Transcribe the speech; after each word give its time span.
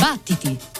Battiti! 0.00 0.79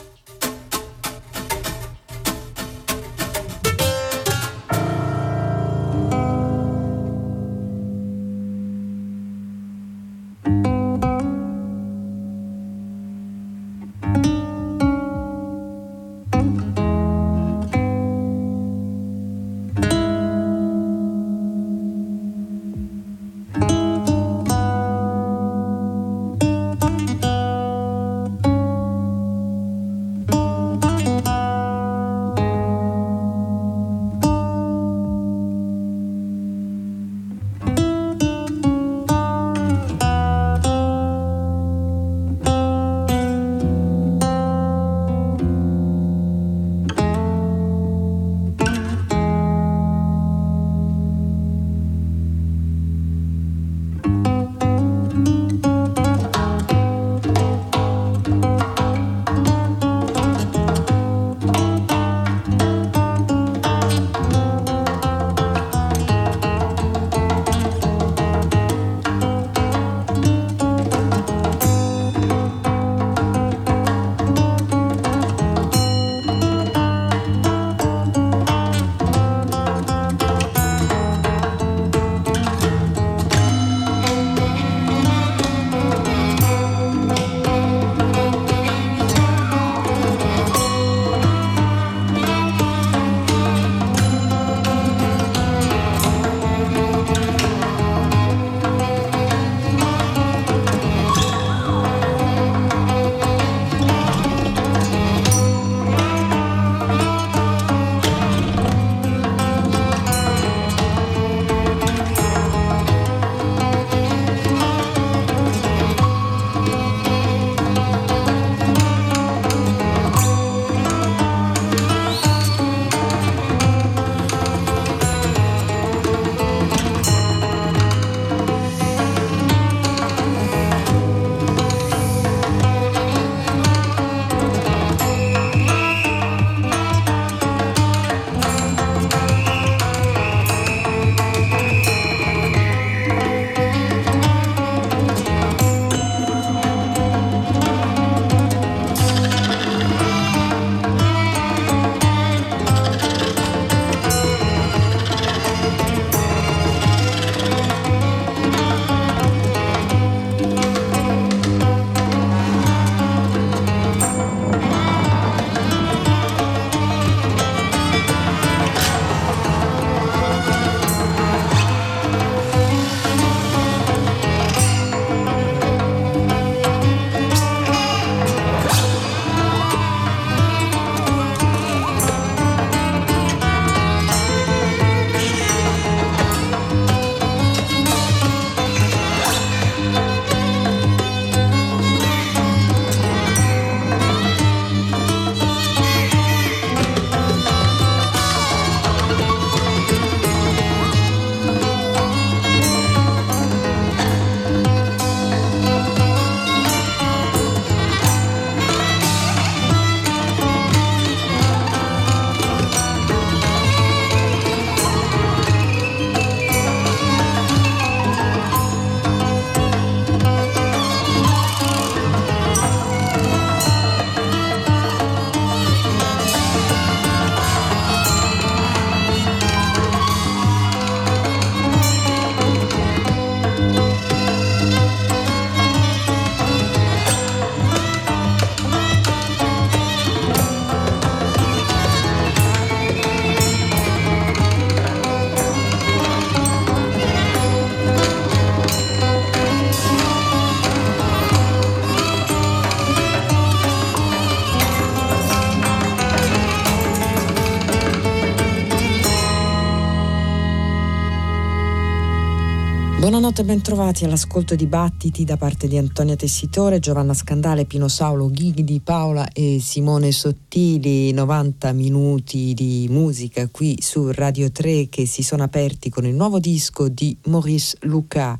Buonanotte 263.31 263.53
e 263.53 263.57
bentrovati 263.57 264.05
all'ascolto 264.05 264.57
di 264.57 264.67
Battiti 264.67 265.25
da 265.25 265.37
parte 265.37 265.69
di 265.69 265.79
Antonia 265.79 266.17
Tessitore, 266.17 266.81
Giovanna 266.81 267.15
Scandale, 267.15 267.65
Pino 267.65 267.87
Saulo, 267.87 268.29
Ghighi 268.29 268.81
Paola 268.81 269.31
e 269.33 269.61
Simone 269.61 270.11
Sottili. 270.11 271.13
90 271.13 271.73
minuti 271.73 272.55
di 272.55 272.89
musica 272.91 273.47
qui 273.49 273.77
su 273.81 274.11
Radio 274.11 274.51
3 274.51 274.89
che 274.89 275.07
si 275.07 275.23
sono 275.23 275.45
aperti 275.45 275.91
con 275.91 276.07
il 276.07 276.15
nuovo 276.17 276.41
disco 276.41 276.89
di 276.89 277.17
Maurice 277.27 277.77
Lucas. 277.83 278.37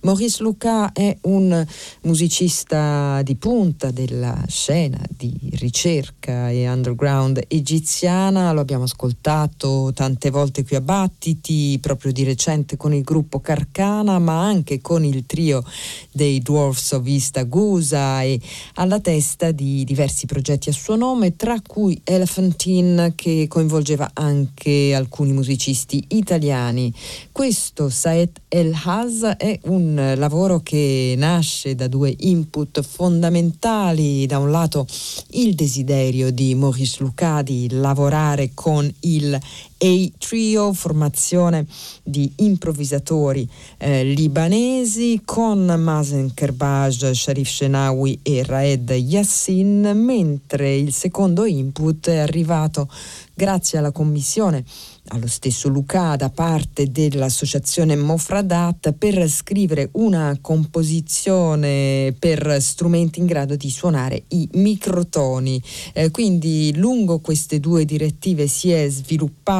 Maurice 0.00 0.44
Luca 0.44 0.92
è 0.92 1.16
un 1.22 1.66
musicista 2.02 3.20
di 3.22 3.34
punta 3.34 3.90
della 3.90 4.44
scena 4.46 5.00
di 5.08 5.36
ricerca 5.54 6.50
e 6.50 6.70
underground 6.70 7.42
egiziana, 7.48 8.52
lo 8.52 8.60
abbiamo 8.60 8.84
ascoltato 8.84 9.90
tante 9.92 10.30
volte 10.30 10.64
qui 10.64 10.76
a 10.76 10.80
Battiti, 10.80 11.78
proprio 11.80 12.12
di 12.12 12.22
recente 12.22 12.76
con 12.76 12.94
il 12.94 13.02
gruppo 13.02 13.40
Carcana, 13.40 14.20
ma 14.20 14.40
anche 14.40 14.80
con 14.80 15.04
il 15.04 15.26
trio 15.26 15.64
dei 16.12 16.40
Dwarfs 16.40 16.92
of 16.92 17.06
East 17.06 17.36
Agusa 17.36 18.22
e 18.22 18.40
alla 18.74 19.00
testa 19.00 19.50
di 19.50 19.82
diversi 19.82 20.26
progetti 20.26 20.68
a 20.68 20.72
suo 20.72 20.94
nome, 20.94 21.34
tra 21.34 21.60
cui 21.60 22.00
Elephantine 22.04 23.14
che 23.16 23.46
coinvolgeva 23.48 24.10
anche 24.14 24.94
alcuni 24.94 25.32
musicisti 25.32 26.04
italiani. 26.08 26.94
Questo 27.32 27.88
Saed 27.88 28.30
El 28.48 28.72
Haz 28.84 29.22
è 29.36 29.58
un 29.64 29.97
lavoro 30.16 30.60
che 30.60 31.14
nasce 31.16 31.74
da 31.74 31.88
due 31.88 32.14
input 32.18 32.82
fondamentali, 32.82 34.26
da 34.26 34.38
un 34.38 34.50
lato 34.50 34.86
il 35.30 35.54
desiderio 35.54 36.30
di 36.30 36.54
Maurice 36.54 37.02
Luca 37.02 37.42
di 37.42 37.68
lavorare 37.70 38.50
con 38.54 38.90
il 39.00 39.38
A 39.80 40.10
Trio, 40.18 40.72
formazione 40.72 41.64
di 42.02 42.32
improvvisatori 42.38 43.48
eh, 43.76 44.02
libanesi 44.02 45.22
con 45.24 45.66
Mazen 45.66 46.34
Kerbaj, 46.34 47.12
Sharif 47.12 47.48
Shenawi 47.48 48.18
e 48.22 48.42
Raed 48.44 48.90
Yassin, 48.90 49.92
mentre 49.94 50.74
il 50.74 50.92
secondo 50.92 51.44
input 51.44 52.08
è 52.08 52.16
arrivato 52.16 52.90
grazie 53.34 53.78
alla 53.78 53.92
commissione 53.92 54.64
allo 55.08 55.26
stesso 55.26 55.68
Luca 55.68 56.16
da 56.16 56.30
parte 56.30 56.90
dell'associazione 56.90 57.96
Mofradat 57.96 58.92
per 58.92 59.28
scrivere 59.28 59.90
una 59.92 60.36
composizione 60.40 62.14
per 62.18 62.60
strumenti 62.60 63.18
in 63.20 63.26
grado 63.26 63.56
di 63.56 63.70
suonare 63.70 64.24
i 64.28 64.48
microtoni. 64.54 65.62
Eh, 65.92 66.10
quindi 66.10 66.72
lungo 66.76 67.20
queste 67.20 67.60
due 67.60 67.84
direttive 67.84 68.46
si 68.48 68.70
è 68.70 68.88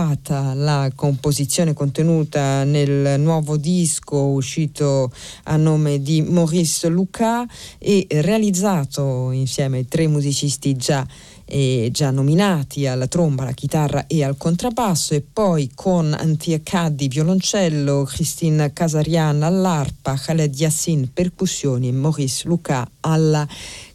sviluppata 0.09 0.55
la 0.55 0.91
composizione 0.95 1.75
contenuta 1.75 2.65
nel 2.65 3.21
nuovo 3.21 3.57
disco 3.57 4.17
uscito 4.17 5.13
a 5.45 5.57
nome 5.57 6.01
di 6.01 6.23
Maurice 6.23 6.89
Luca 6.89 7.47
e 7.79 8.07
realizzato 8.09 9.31
insieme 9.33 9.79
ai 9.79 9.89
tre 9.89 10.07
musicisti 10.07 10.77
già 10.77 11.07
già 11.91 12.11
nominati 12.11 12.87
alla 12.87 13.07
tromba, 13.07 13.45
alla 13.45 13.53
chitarra 13.53 14.07
e 14.07 14.23
al 14.23 14.37
contrabbasso 14.37 15.15
e 15.15 15.23
poi 15.23 15.71
con 15.75 16.13
Antia 16.13 16.61
Caddi 16.63 17.09
violoncello, 17.09 18.05
Christine 18.05 18.71
Casarian 18.75 19.43
all'arpa, 19.43 20.15
Khaled 20.15 20.55
Yassin 20.55 21.11
percussioni 21.11 21.89
e 21.89 21.93
Maurice 21.93 22.47
Luca 22.47 22.87
alla 23.01 23.47
chitarra, 23.47 23.88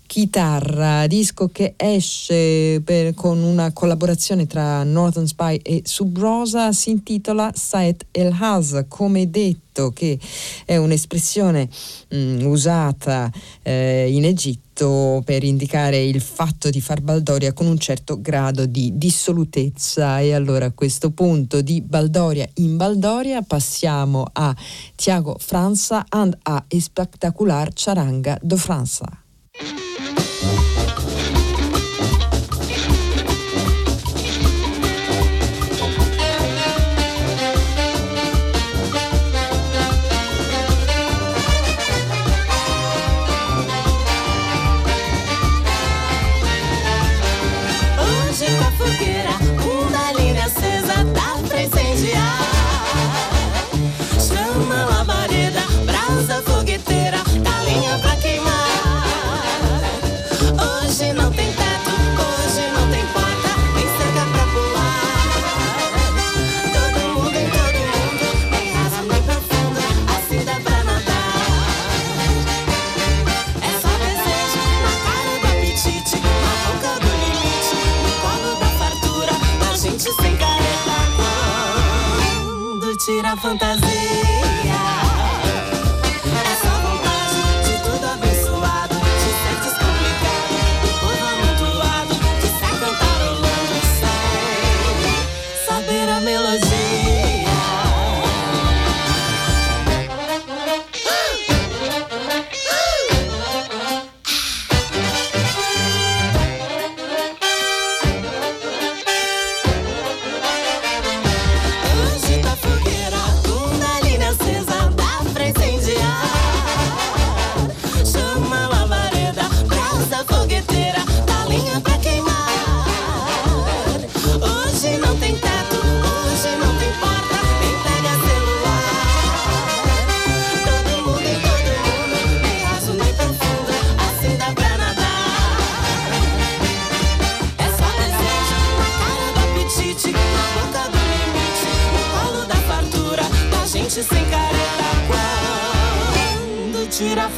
disco 1.07 1.49
che 1.51 1.73
esce 1.75 2.81
per, 2.83 3.13
con 3.15 3.41
una 3.41 3.71
collaborazione 3.71 4.45
tra 4.45 4.83
Northern 4.83 5.25
Spy 5.25 5.57
e 5.63 5.81
Subrosa, 5.85 6.71
si 6.71 6.91
intitola 6.91 7.51
Saet 7.55 8.05
El 8.11 8.31
Haz, 8.39 8.85
come 8.87 9.29
detto, 9.29 9.89
che 9.89 10.19
è 10.65 10.77
un'espressione 10.77 11.67
mh, 12.09 12.17
mm, 12.17 12.45
usata 12.45 13.31
eh, 13.63 14.07
in 14.11 14.25
Egitto 14.25 15.21
per 15.25 15.43
indicare 15.43 16.03
il 16.03 16.21
fatto 16.21 16.69
di 16.69 16.79
far 16.79 17.01
baldoria 17.01 17.53
con 17.53 17.65
un 17.65 17.79
certo 17.79 18.21
grado 18.21 18.65
di 18.67 18.91
dissolutezza 18.95 20.19
e 20.19 20.33
allora 20.33 20.65
a 20.65 20.71
questo 20.71 21.09
punto 21.09 21.61
di 21.61 21.81
baldoria 21.81 22.47
in 22.55 22.77
baldoria 22.77 23.41
passiamo 23.41 24.25
a 24.31 24.55
Tiago 24.95 25.37
Franza 25.39 26.05
and 26.09 26.37
a 26.43 26.63
Espectacular 26.67 27.71
Charanga 27.73 28.37
de 28.41 28.57
Franza. 28.57 29.23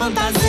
fantasía. 0.06 0.45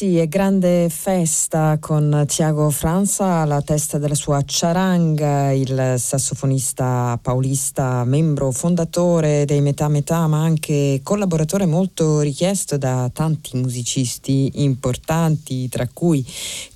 E 0.00 0.07
è 0.20 0.28
grande 0.28 0.88
festa 0.88 1.76
con 1.80 2.24
Tiago 2.26 2.70
Franza 2.70 3.40
alla 3.40 3.60
testa 3.60 3.98
della 3.98 4.14
sua 4.14 4.42
charanga, 4.44 5.52
il 5.52 5.94
sassofonista 5.98 7.18
paulista, 7.20 8.04
membro 8.04 8.50
fondatore 8.50 9.44
dei 9.44 9.60
Metà 9.60 9.88
Metà, 9.88 10.26
ma 10.26 10.40
anche 10.42 11.00
collaboratore 11.02 11.66
molto 11.66 12.20
richiesto 12.20 12.78
da 12.78 13.10
tanti 13.12 13.56
musicisti 13.58 14.62
importanti, 14.62 15.68
tra 15.68 15.86
cui 15.92 16.26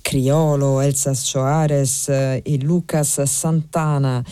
Criolo, 0.01 0.79
Elsa 0.81 1.13
Soares 1.15 2.09
e 2.09 2.57
Lucas 2.61 3.23
Santana. 3.23 4.23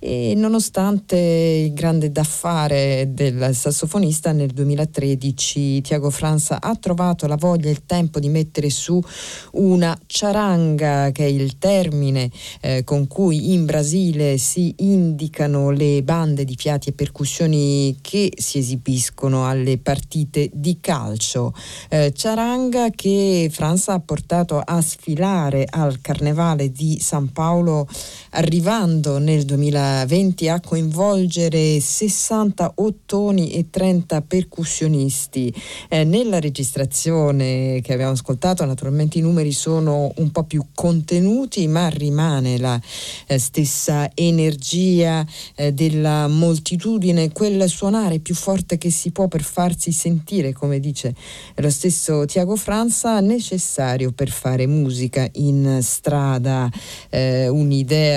E 0.00 0.34
nonostante 0.34 1.16
il 1.16 1.74
grande 1.74 2.10
d'affare 2.10 3.10
del 3.12 3.54
sassofonista, 3.54 4.32
nel 4.32 4.50
2013 4.50 5.80
Tiago 5.80 6.10
Franza 6.10 6.60
ha 6.60 6.74
trovato 6.74 7.26
la 7.26 7.36
voglia 7.36 7.68
e 7.68 7.72
il 7.72 7.84
tempo 7.86 8.18
di 8.18 8.28
mettere 8.28 8.57
su 8.66 9.00
una 9.52 9.96
charanga, 10.08 11.12
che 11.12 11.24
è 11.24 11.28
il 11.28 11.58
termine 11.58 12.28
eh, 12.60 12.82
con 12.82 13.06
cui 13.06 13.52
in 13.52 13.64
Brasile 13.64 14.38
si 14.38 14.74
indicano 14.78 15.70
le 15.70 16.02
bande 16.02 16.44
di 16.44 16.56
fiati 16.56 16.88
e 16.88 16.92
percussioni 16.92 17.96
che 18.00 18.32
si 18.36 18.58
esibiscono 18.58 19.46
alle 19.46 19.78
partite 19.78 20.50
di 20.52 20.78
calcio. 20.80 21.54
Eh, 21.88 22.12
charanga 22.12 22.90
che 22.90 23.48
Franza 23.52 23.92
ha 23.92 24.00
portato 24.00 24.60
a 24.64 24.80
sfilare 24.80 25.64
al 25.68 26.00
Carnevale 26.00 26.72
di 26.72 26.98
San 27.00 27.30
Paolo, 27.30 27.86
arrivando 28.30 29.18
nel 29.18 29.44
2020 29.44 30.48
a 30.48 30.60
coinvolgere 30.60 31.80
60 31.80 32.72
ottoni 32.76 33.52
e 33.52 33.70
30 33.70 34.22
percussionisti. 34.22 35.54
Eh, 35.88 36.04
nella 36.04 36.40
registrazione 36.40 37.80
che 37.82 37.92
abbiamo 37.92 38.12
ascoltato, 38.12 38.64
naturalmente 38.64 39.18
i 39.18 39.22
numeri 39.22 39.52
sono 39.52 40.12
un 40.16 40.30
po' 40.30 40.44
più 40.44 40.64
contenuti, 40.74 41.66
ma 41.68 41.88
rimane 41.88 42.58
la 42.58 42.80
eh, 43.26 43.38
stessa 43.38 44.10
energia 44.14 45.26
eh, 45.54 45.72
della 45.72 46.28
moltitudine, 46.28 47.32
quel 47.32 47.68
suonare 47.68 48.18
più 48.18 48.34
forte 48.34 48.78
che 48.78 48.90
si 48.90 49.10
può 49.10 49.28
per 49.28 49.42
farsi 49.42 49.92
sentire, 49.92 50.52
come 50.52 50.80
dice 50.80 51.14
lo 51.56 51.70
stesso 51.70 52.24
Tiago 52.24 52.56
Franza, 52.56 53.20
necessario 53.20 54.12
per 54.12 54.30
fare 54.30 54.66
musica 54.66 55.28
in 55.34 55.78
strada, 55.82 56.70
eh, 57.10 57.48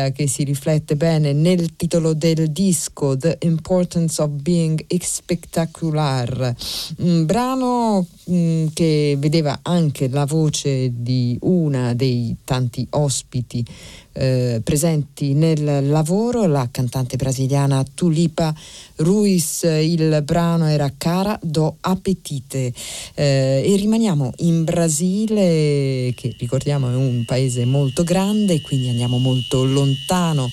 un'idea 0.01 0.11
che 0.11 0.27
si 0.27 0.43
riflette 0.43 0.95
bene 0.95 1.33
nel 1.33 1.75
titolo 1.75 2.13
del 2.13 2.49
disco 2.49 3.15
The 3.15 3.37
Importance 3.41 4.21
of 4.21 4.29
Being 4.29 4.85
Spectacular, 4.99 6.55
un 6.97 7.25
brano 7.25 8.07
mm, 8.29 8.67
che 8.73 9.15
vedeva 9.19 9.59
anche 9.61 10.09
la 10.09 10.25
voce 10.25 10.91
di 10.93 11.37
una 11.41 11.93
dei 11.93 12.35
tanti 12.43 12.85
ospiti 12.91 13.63
eh, 14.13 14.61
presenti 14.63 15.33
nel 15.33 15.87
lavoro, 15.87 16.45
la 16.45 16.67
cantante 16.71 17.15
brasiliana 17.15 17.83
Tulipa 17.93 18.53
Ruiz, 18.97 19.63
il 19.63 20.21
brano 20.23 20.67
era 20.67 20.91
Cara 20.97 21.37
do 21.41 21.77
Appetite 21.81 22.73
eh, 23.15 23.63
e 23.65 23.75
rimaniamo 23.75 24.33
in 24.37 24.63
Brasile 24.63 26.13
che 26.15 26.35
ricordiamo 26.37 26.89
è 26.89 26.95
un 26.95 27.23
paese 27.25 27.65
molto 27.65 28.03
grande 28.03 28.61
quindi 28.61 28.89
andiamo 28.89 29.17
molto 29.17 29.63
lontano 29.63 30.49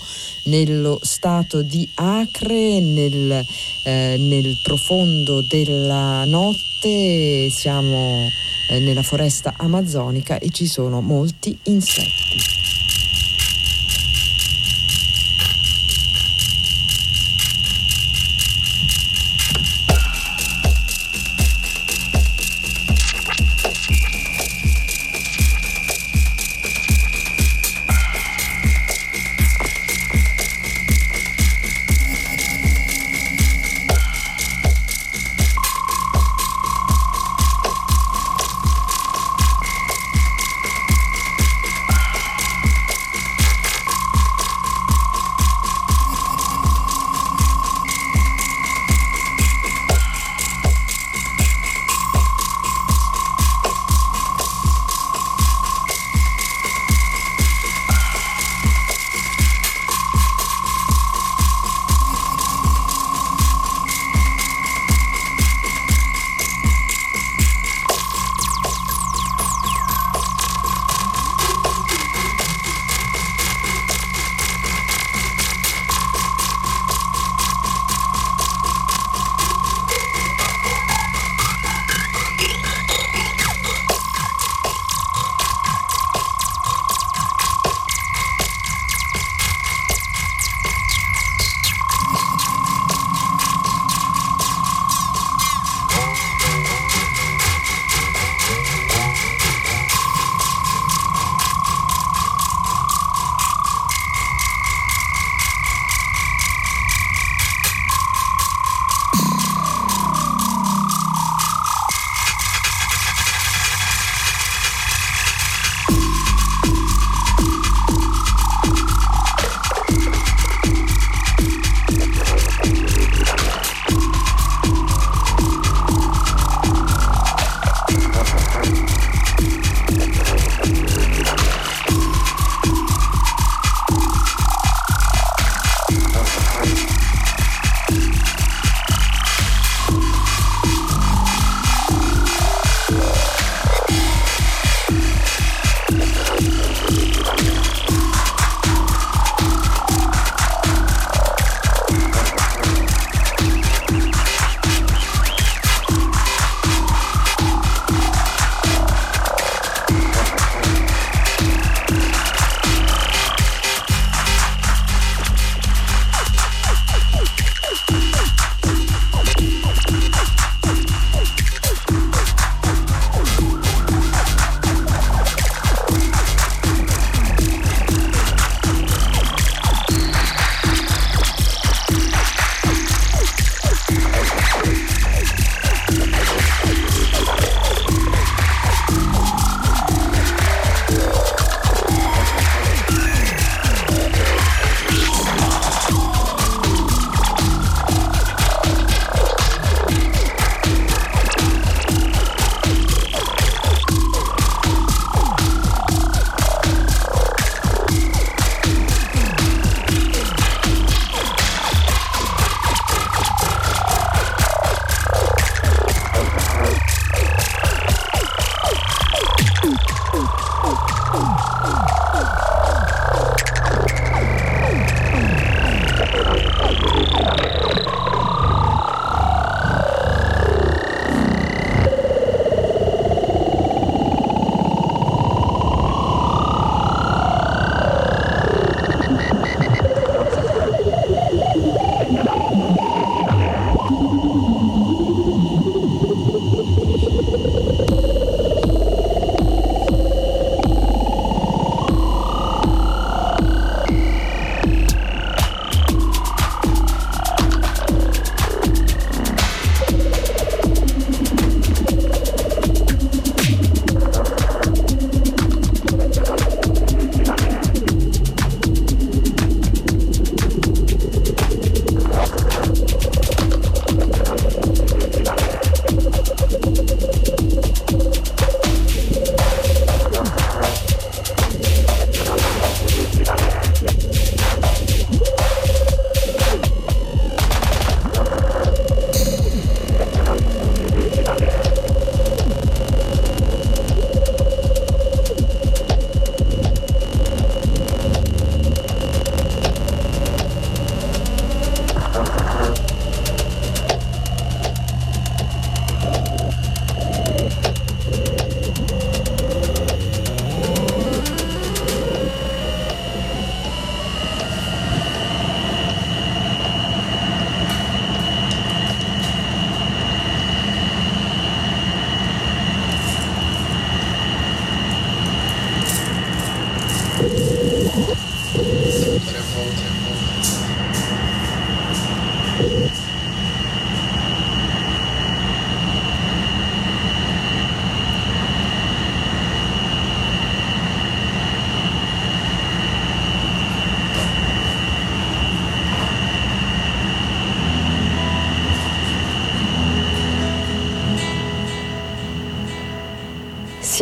nello 0.46 0.98
stato 1.02 1.62
di 1.62 1.88
Acre, 1.96 2.80
nel, 2.80 3.44
eh, 3.84 4.16
nel 4.18 4.54
profondo 4.62 5.42
della 5.46 6.24
notte 6.24 7.50
siamo 7.50 8.28
eh, 8.70 8.78
nella 8.80 9.02
foresta 9.02 9.54
amazzonica 9.56 10.38
e 10.38 10.50
ci 10.50 10.66
sono 10.66 11.00
molti 11.00 11.58
insetti. 11.64 12.67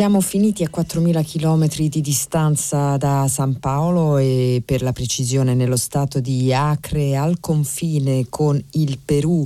Siamo 0.07 0.21
finiti 0.21 0.63
a 0.63 0.69
4.000 0.73 1.21
km 1.25 1.89
di 1.89 1.99
distanza 1.99 2.95
da 2.95 3.27
San 3.27 3.59
Paolo 3.59 4.15
e 4.15 4.61
per 4.65 4.81
la 4.81 4.93
precisione 4.93 5.53
nello 5.53 5.75
stato 5.75 6.21
di 6.21 6.53
Acre 6.53 7.17
al 7.17 7.41
confine 7.41 8.27
con 8.29 8.57
il 8.71 8.99
Perù, 9.03 9.45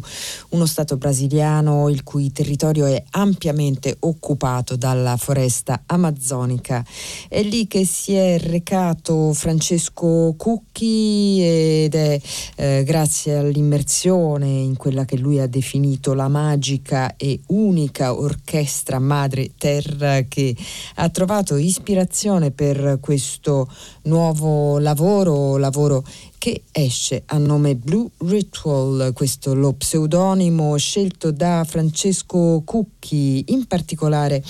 uno 0.50 0.65
stato 0.67 0.97
brasiliano 0.97 1.89
il 1.89 2.04
cui 2.04 2.32
territorio 2.32 2.86
è 2.86 3.04
ampiamente 3.10 3.95
occupato 4.02 4.76
dalla 4.76 5.17
foresta 5.17 5.82
amazzonica. 5.88 6.86
È 7.28 7.41
lì 7.41 7.65
che 7.65 7.84
si 7.84 8.13
è 8.13 8.38
recato 8.38 9.34
Francesco 9.34 10.36
Cucchi 10.38 11.41
ed 11.41 11.95
è 11.95 12.21
eh, 12.58 12.84
grazie 12.86 13.36
all'immersione 13.36 14.45
in 14.45 14.78
quella 14.78 15.06
che 15.06 15.17
lui 15.17 15.39
ha 15.39 15.47
definito 15.47 16.13
la 16.13 16.28
magica 16.28 17.15
e 17.17 17.39
unica 17.47 18.13
orchestra 18.13 19.00
madre 19.00 19.54
terra 19.58 20.21
che 20.28 20.50
ha 20.96 21.10
trovato 21.10 21.56
ispirazione 21.56 22.52
per 22.52 22.98
questo 23.00 23.70
nuovo 24.04 24.80
lavoro, 24.80 25.58
lavoro 25.58 26.04
che 26.38 26.64
esce 26.72 27.24
a 27.28 27.38
nome 27.38 27.76
Blue 27.76 28.10
Ritual, 28.20 29.12
questo 29.14 29.54
lo 29.54 29.74
pseudonimo 29.74 30.76
scelto 30.78 31.32
da 31.32 31.64
Francesco 31.68 32.62
Cucchi, 32.66 33.46
in 33.50 33.68
particolare 33.68 34.44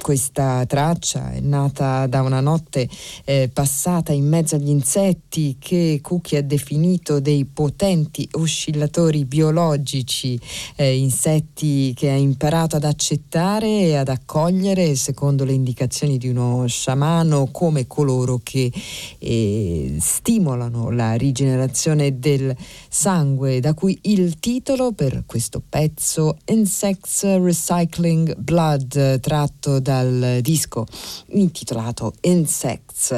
questa 0.00 0.64
traccia 0.66 1.32
è 1.32 1.40
nata 1.40 2.06
da 2.06 2.22
una 2.22 2.40
notte 2.40 2.88
eh, 3.24 3.48
passata 3.52 4.12
in 4.12 4.26
mezzo 4.26 4.56
agli 4.56 4.68
insetti 4.68 5.56
che 5.58 6.00
Cookie 6.02 6.38
ha 6.38 6.42
definito 6.42 7.20
dei 7.20 7.44
potenti 7.44 8.28
oscillatori 8.32 9.24
biologici, 9.24 10.38
eh, 10.76 10.96
insetti 10.96 11.94
che 11.94 12.10
ha 12.10 12.16
imparato 12.16 12.76
ad 12.76 12.84
accettare 12.84 13.66
e 13.66 13.96
ad 13.96 14.08
accogliere 14.08 14.94
secondo 14.96 15.44
le 15.44 15.52
indicazioni 15.52 16.18
di 16.18 16.28
uno 16.28 16.66
sciamano 16.66 17.48
come 17.52 17.86
coloro 17.86 18.40
che 18.42 18.72
eh, 19.18 19.96
stimolano 20.00 20.90
la 20.90 21.14
rigenerazione 21.14 22.18
del 22.18 22.54
sangue, 22.88 23.60
da 23.60 23.74
cui 23.74 23.98
il 24.02 24.38
titolo 24.40 24.92
per 24.92 25.22
questo 25.26 25.62
pezzo 25.66 26.38
Insects 26.46 27.22
Recycling 27.22 28.36
Blood 28.36 29.20
tratto 29.20 29.80
dal 29.84 30.38
disco 30.40 30.86
intitolato 31.32 32.14
Insects 32.22 33.12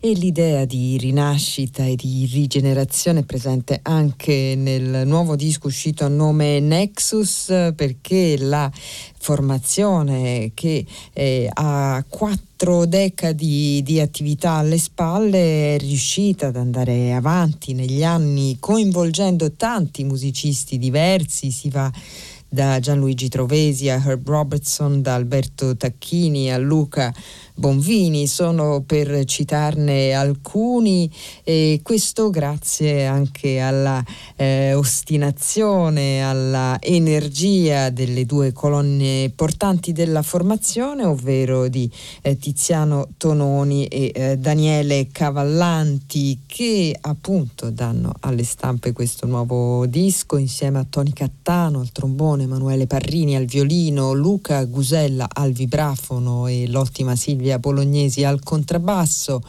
e 0.00 0.12
l'idea 0.12 0.66
di 0.66 0.98
rinascita 0.98 1.82
e 1.84 1.96
di 1.96 2.28
rigenerazione 2.30 3.22
presente 3.22 3.80
anche 3.82 4.54
nel 4.54 5.06
nuovo 5.06 5.34
disco 5.34 5.68
uscito 5.68 6.04
a 6.04 6.08
nome 6.08 6.60
Nexus 6.60 7.46
perché 7.74 8.36
la 8.38 8.70
formazione 9.18 10.52
che 10.54 10.84
eh, 11.12 11.48
ha 11.52 12.04
quattro 12.06 12.84
decadi 12.86 13.82
di 13.82 13.98
attività 14.00 14.52
alle 14.52 14.78
spalle 14.78 15.74
è 15.74 15.78
riuscita 15.78 16.48
ad 16.48 16.56
andare 16.56 17.12
avanti 17.12 17.72
negli 17.72 18.04
anni 18.04 18.58
coinvolgendo 18.60 19.52
tanti 19.52 20.04
musicisti 20.04 20.78
diversi, 20.78 21.50
si 21.50 21.70
va 21.70 21.90
da 22.50 22.80
Gianluigi 22.80 23.28
Trovesi 23.28 23.88
a 23.88 24.02
Herb 24.04 24.26
Robertson, 24.28 25.00
da 25.00 25.14
Alberto 25.14 25.76
Tacchini 25.76 26.50
a 26.50 26.58
Luca 26.58 27.14
Bonvini, 27.60 28.26
sono 28.26 28.82
per 28.86 29.26
citarne 29.26 30.14
alcuni 30.14 31.12
e 31.44 31.80
questo 31.82 32.30
grazie 32.30 33.04
anche 33.04 33.60
alla 33.60 34.02
eh, 34.34 34.72
ostinazione, 34.72 36.24
alla 36.24 36.78
energia 36.80 37.90
delle 37.90 38.24
due 38.24 38.54
colonne 38.54 39.30
portanti 39.36 39.92
della 39.92 40.22
formazione, 40.22 41.04
ovvero 41.04 41.68
di 41.68 41.90
eh, 42.22 42.38
Tiziano 42.38 43.08
Tononi 43.18 43.84
e 43.88 44.10
eh, 44.14 44.38
Daniele 44.38 45.08
Cavallanti 45.12 46.40
che 46.46 46.96
appunto 46.98 47.68
danno 47.68 48.14
alle 48.20 48.44
stampe 48.44 48.94
questo 48.94 49.26
nuovo 49.26 49.84
disco 49.84 50.38
insieme 50.38 50.78
a 50.78 50.86
Toni 50.88 51.12
Cattano 51.12 51.80
al 51.80 51.92
trombone, 51.92 52.44
Emanuele 52.44 52.86
Parrini 52.86 53.36
al 53.36 53.44
violino, 53.44 54.14
Luca 54.14 54.64
Gusella 54.64 55.28
al 55.30 55.52
vibrafono 55.52 56.46
e 56.46 56.66
l'ottima 56.66 57.14
Silvia 57.16 57.48
Silvia 57.50 57.58
Bolognesi 57.58 58.24
al 58.24 58.42
contrabbasso. 58.42 59.42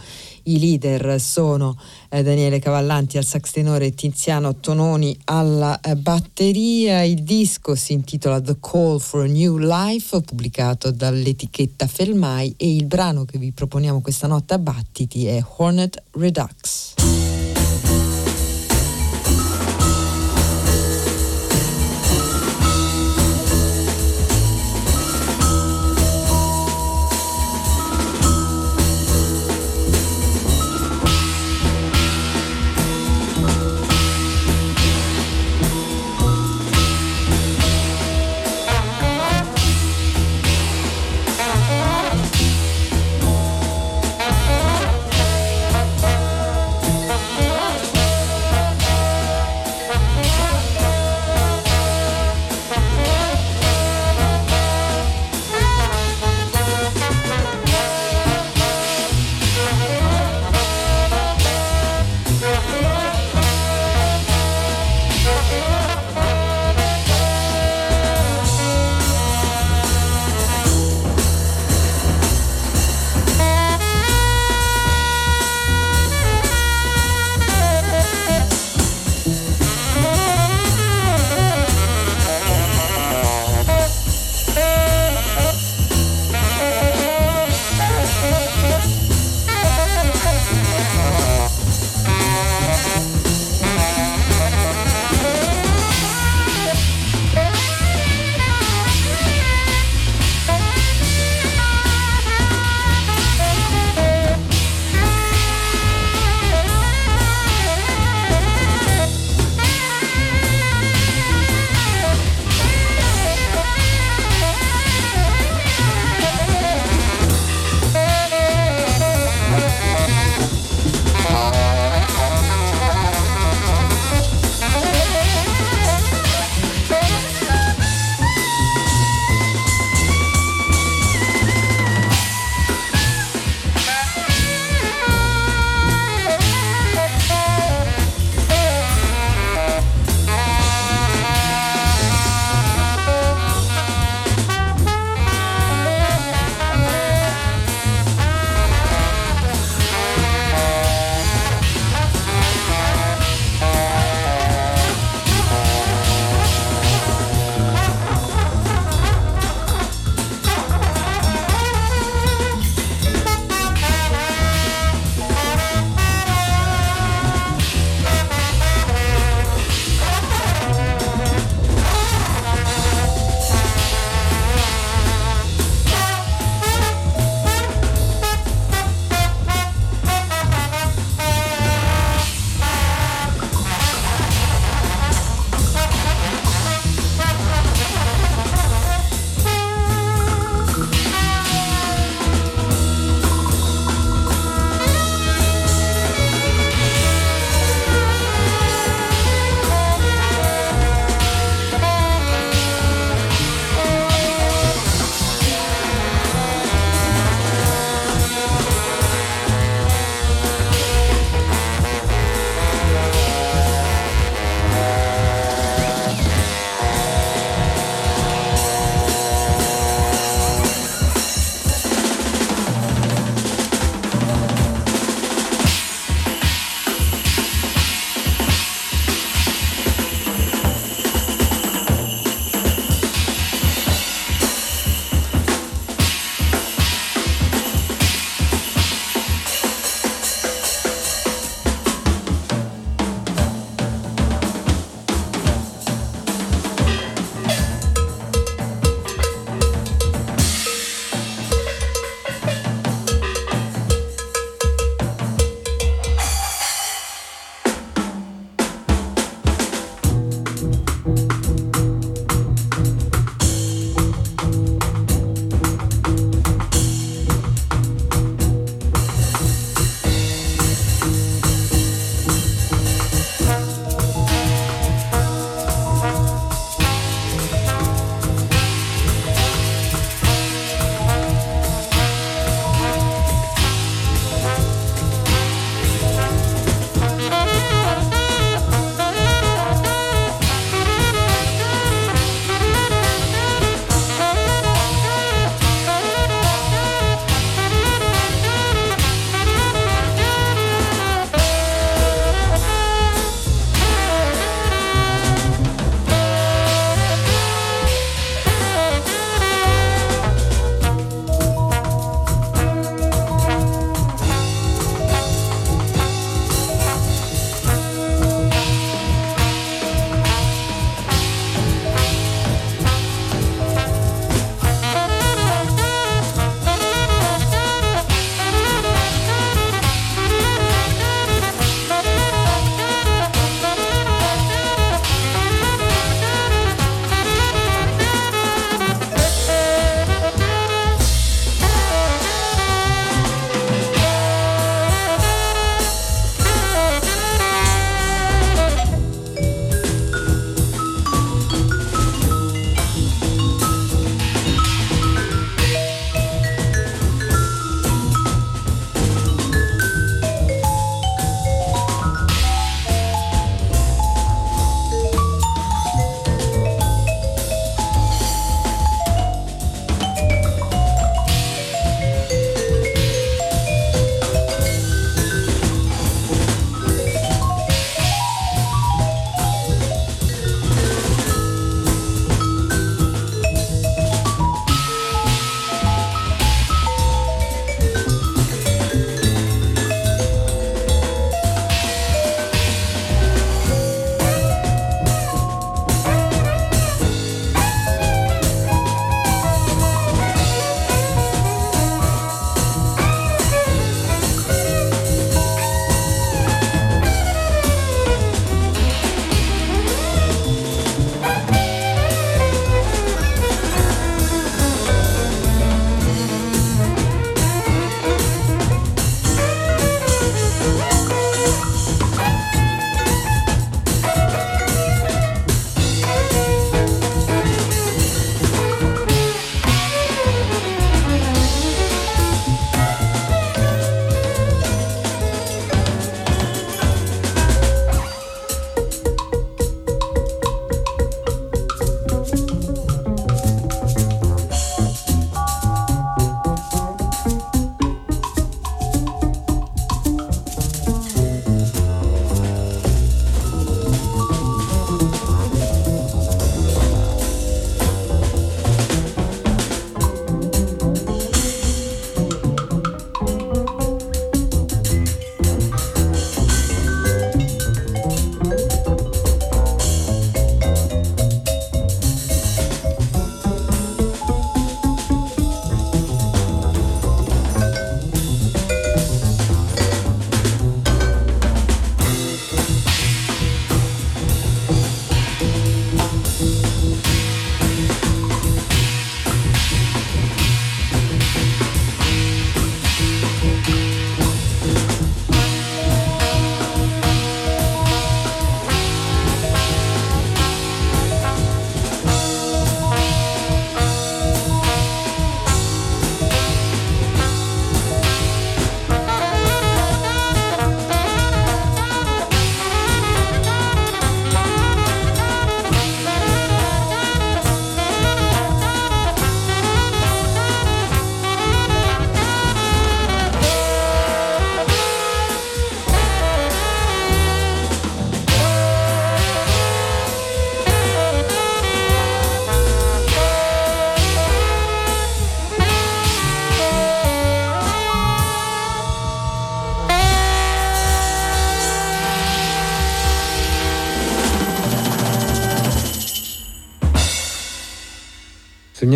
I 0.44 0.60
leader 0.60 1.22
sono 1.22 1.78
eh, 2.10 2.24
Daniele 2.24 2.58
Cavallanti 2.58 3.18
al 3.18 3.26
sax 3.26 3.52
tenore 3.52 3.88
e 3.88 3.94
Tiziano 3.94 4.56
Tononi 4.56 5.16
alla 5.26 5.80
eh, 5.80 5.96
batteria. 5.96 7.04
Il 7.04 7.22
disco 7.22 7.76
si 7.76 7.94
intitola 7.94 8.42
The 8.42 8.58
Call 8.60 8.98
for 8.98 9.26
a 9.26 9.28
New 9.28 9.58
Life, 9.58 10.20
pubblicato 10.22 10.90
dall'etichetta 10.90 11.86
Felmai 11.86 12.56
e 12.58 12.76
il 12.76 12.86
brano 12.86 13.24
che 13.26 13.38
vi 13.38 13.52
proponiamo 13.52 14.02
questa 14.02 14.26
notte 14.26 14.56
a 14.56 14.60
battiti 14.60 15.28
è 15.28 15.44
Hornet 15.58 16.02
Redux. 16.12 17.11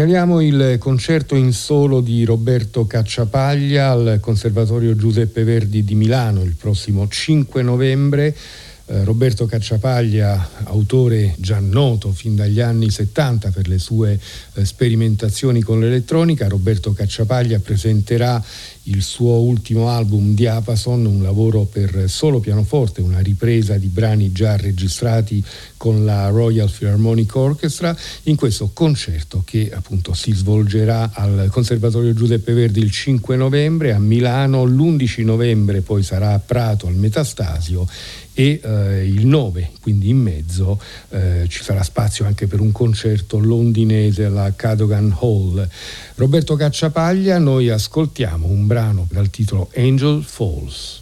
Segnaliamo 0.05 0.39
il 0.39 0.75
concerto 0.77 1.33
in 1.33 1.51
solo 1.51 1.99
di 1.99 2.23
Roberto 2.25 2.85
Cacciapaglia 2.85 3.89
al 3.89 4.19
Conservatorio 4.21 4.95
Giuseppe 4.95 5.43
Verdi 5.43 5.83
di 5.83 5.95
Milano 5.95 6.43
il 6.43 6.53
prossimo 6.53 7.07
5 7.07 7.63
novembre 7.63 8.35
Roberto 8.87 9.47
Cacciapaglia, 9.47 10.49
autore 10.65 11.33
già 11.39 11.59
noto 11.59 12.11
fin 12.11 12.35
dagli 12.35 12.59
anni 12.59 12.91
70 12.91 13.49
per 13.49 13.67
le 13.67 13.79
sue 13.79 14.19
eh, 14.53 14.63
sperimentazioni 14.63 15.61
con 15.63 15.79
l'elettronica, 15.79 16.47
Roberto 16.47 16.93
Cacciapaglia 16.93 17.57
presenterà 17.57 18.43
il 18.87 19.01
suo 19.01 19.39
ultimo 19.39 19.89
album 19.89 20.35
Diapason, 20.35 21.03
un 21.03 21.23
lavoro 21.23 21.63
per 21.63 22.05
solo 22.07 22.39
pianoforte, 22.39 23.01
una 23.01 23.21
ripresa 23.21 23.77
di 23.77 23.87
brani 23.87 24.31
già 24.31 24.55
registrati 24.55 25.43
con 25.77 26.05
la 26.05 26.29
Royal 26.29 26.69
Philharmonic 26.69 27.35
Orchestra, 27.35 27.97
in 28.23 28.35
questo 28.35 28.69
concerto 28.71 29.41
che 29.43 29.71
appunto 29.73 30.13
si 30.13 30.31
svolgerà 30.31 31.09
al 31.13 31.47
Conservatorio 31.49 32.13
Giuseppe 32.13 32.53
Verdi 32.53 32.81
il 32.81 32.91
5 32.91 33.35
novembre 33.35 33.93
a 33.93 33.99
Milano, 33.99 34.63
l'11 34.65 35.23
novembre 35.23 35.81
poi 35.81 36.03
sarà 36.03 36.33
a 36.33 36.39
Prato 36.39 36.85
al 36.85 36.95
Metastasio 36.95 37.87
e 38.35 38.59
eh, 38.61 39.07
il 39.07 39.25
9, 39.25 39.71
quindi 39.81 40.09
in 40.09 40.17
mezzo, 40.17 40.79
eh, 41.09 41.45
ci 41.47 41.63
sarà 41.63 41.81
spazio 41.81 42.25
anche 42.25 42.45
per 42.45 42.59
un 42.59 42.71
concerto 42.71 43.39
londinese 43.39 44.25
alla 44.25 44.53
Cadogan 44.55 45.15
Hall. 45.21 45.67
Roberto 46.15 46.55
Cacciapaglia, 46.55 47.39
noi 47.39 47.69
ascoltiamo 47.69 48.45
un 48.45 48.67
brano 48.67 49.07
dal 49.09 49.29
titolo 49.29 49.69
Angel 49.73 50.21
Falls. 50.23 51.01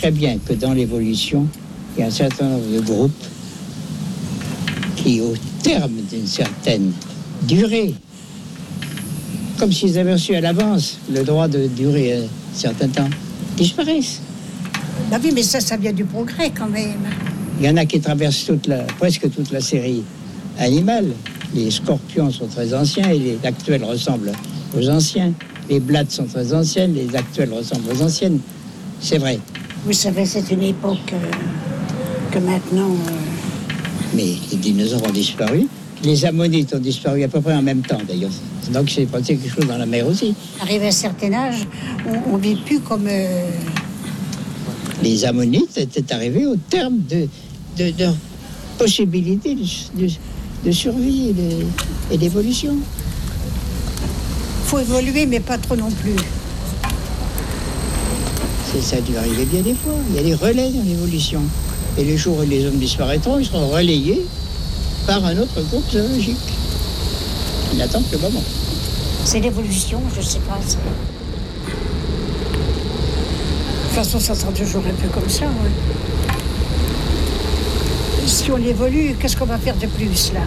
Très 0.00 0.10
bien 0.10 0.38
que 0.38 0.54
dans 0.54 0.72
l'évolution, 0.72 1.46
il 1.94 2.00
y 2.00 2.02
a 2.04 2.06
un 2.06 2.10
certain 2.10 2.46
nombre 2.46 2.74
de 2.74 2.80
groupes 2.80 3.24
qui, 4.96 5.20
au 5.20 5.34
terme 5.62 5.92
d'une 6.10 6.26
certaine 6.26 6.92
durée, 7.42 7.94
comme 9.58 9.70
s'ils 9.70 9.98
avaient 9.98 10.14
reçu 10.14 10.34
à 10.34 10.40
l'avance 10.40 10.96
le 11.12 11.22
droit 11.22 11.48
de 11.48 11.66
durer 11.66 12.14
un 12.14 12.28
certain 12.54 12.88
temps, 12.88 13.10
disparaissent. 13.58 14.22
Bah 15.10 15.18
oui, 15.22 15.32
mais 15.34 15.42
ça, 15.42 15.60
ça 15.60 15.76
vient 15.76 15.92
du 15.92 16.06
progrès 16.06 16.50
quand 16.50 16.70
même. 16.70 17.06
Il 17.60 17.66
y 17.66 17.68
en 17.68 17.76
a 17.76 17.84
qui 17.84 18.00
traversent 18.00 18.46
toute 18.46 18.68
la, 18.68 18.84
presque 18.98 19.30
toute 19.30 19.52
la 19.52 19.60
série 19.60 20.02
animale. 20.58 21.08
Les 21.54 21.70
scorpions 21.70 22.30
sont 22.30 22.46
très 22.46 22.72
anciens 22.72 23.10
et 23.10 23.18
les 23.18 23.38
actuels 23.44 23.84
ressemblent 23.84 24.32
aux 24.74 24.88
anciens. 24.88 25.34
Les 25.68 25.78
blattes 25.78 26.10
sont 26.10 26.24
très 26.24 26.54
anciennes, 26.54 26.94
les 26.94 27.14
actuelles 27.14 27.52
ressemblent 27.52 27.92
aux 27.92 28.02
anciennes. 28.02 28.38
C'est 28.98 29.18
vrai. 29.18 29.38
Vous 29.84 29.92
savez, 29.92 30.26
c'est 30.26 30.50
une 30.50 30.62
époque 30.62 31.12
euh, 31.12 31.30
que 32.30 32.38
maintenant. 32.38 32.90
euh, 32.90 33.10
Mais 34.14 34.34
les 34.50 34.56
dinosaures 34.58 35.02
ont 35.06 35.10
disparu. 35.12 35.66
Les 36.02 36.24
ammonites 36.24 36.74
ont 36.74 36.78
disparu 36.78 37.22
à 37.24 37.28
peu 37.28 37.40
près 37.40 37.54
en 37.54 37.62
même 37.62 37.82
temps 37.82 37.98
d'ailleurs. 38.06 38.30
Donc 38.72 38.90
c'est 38.90 39.06
passé 39.06 39.36
quelque 39.36 39.54
chose 39.54 39.66
dans 39.66 39.76
la 39.78 39.86
mer 39.86 40.06
aussi. 40.06 40.34
arrivé 40.60 40.86
à 40.86 40.88
un 40.88 40.92
certain 40.92 41.32
âge, 41.32 41.66
on 42.26 42.36
ne 42.36 42.42
vit 42.42 42.56
plus 42.56 42.80
comme. 42.80 43.06
euh, 43.06 43.50
Les 45.02 45.24
ammonites 45.24 45.76
étaient 45.78 46.12
arrivés 46.12 46.46
au 46.46 46.56
terme 46.56 46.98
de, 47.08 47.26
de, 47.78 47.90
de 47.90 47.98
leur 48.04 48.14
possibilité 48.78 49.54
de, 49.54 49.64
de- 50.00 50.10
de 50.64 50.70
survie 50.72 51.34
et 52.10 52.18
d'évolution. 52.18 52.76
faut 54.64 54.78
évoluer, 54.78 55.24
mais 55.26 55.40
pas 55.40 55.56
trop 55.58 55.74
non 55.76 55.90
plus. 55.90 56.12
Ça 58.78 58.96
a 58.96 59.00
dû 59.00 59.16
arriver 59.16 59.44
bien 59.44 59.62
des 59.62 59.74
fois. 59.74 59.92
Il 60.08 60.16
y 60.16 60.18
a 60.18 60.22
des 60.22 60.34
relais 60.34 60.70
dans 60.70 60.82
l'évolution. 60.82 61.42
Et 61.98 62.04
les 62.04 62.16
jours 62.16 62.38
où 62.38 62.42
les 62.42 62.66
hommes 62.66 62.78
disparaîtront, 62.78 63.38
ils 63.38 63.44
seront 63.44 63.68
relayés 63.68 64.24
par 65.06 65.24
un 65.24 65.36
autre 65.38 65.60
groupe 65.70 65.90
zoologique. 65.90 66.36
Ils 67.72 67.78
n'attendent 67.78 68.08
que 68.10 68.16
le 68.16 68.22
moment. 68.22 68.42
C'est 69.24 69.40
l'évolution, 69.40 70.00
je 70.16 70.22
sais 70.22 70.38
pas. 70.40 70.56
De 70.56 70.72
toute 73.84 73.92
façon, 73.92 74.18
ça 74.18 74.34
sera 74.34 74.52
toujours 74.52 74.82
un 74.86 74.94
peu 74.94 75.08
comme 75.08 75.28
ça. 75.28 75.46
Si 78.26 78.50
on 78.50 78.58
évolue, 78.58 79.16
qu'est-ce 79.20 79.36
qu'on 79.36 79.46
va 79.46 79.58
faire 79.58 79.76
de 79.76 79.86
plus 79.86 80.32
là? 80.32 80.40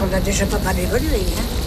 On 0.00 0.14
a 0.14 0.20
déjà 0.20 0.46
pas 0.46 0.58
mal 0.60 0.78
évolué. 0.78 1.20
Hein 1.36 1.58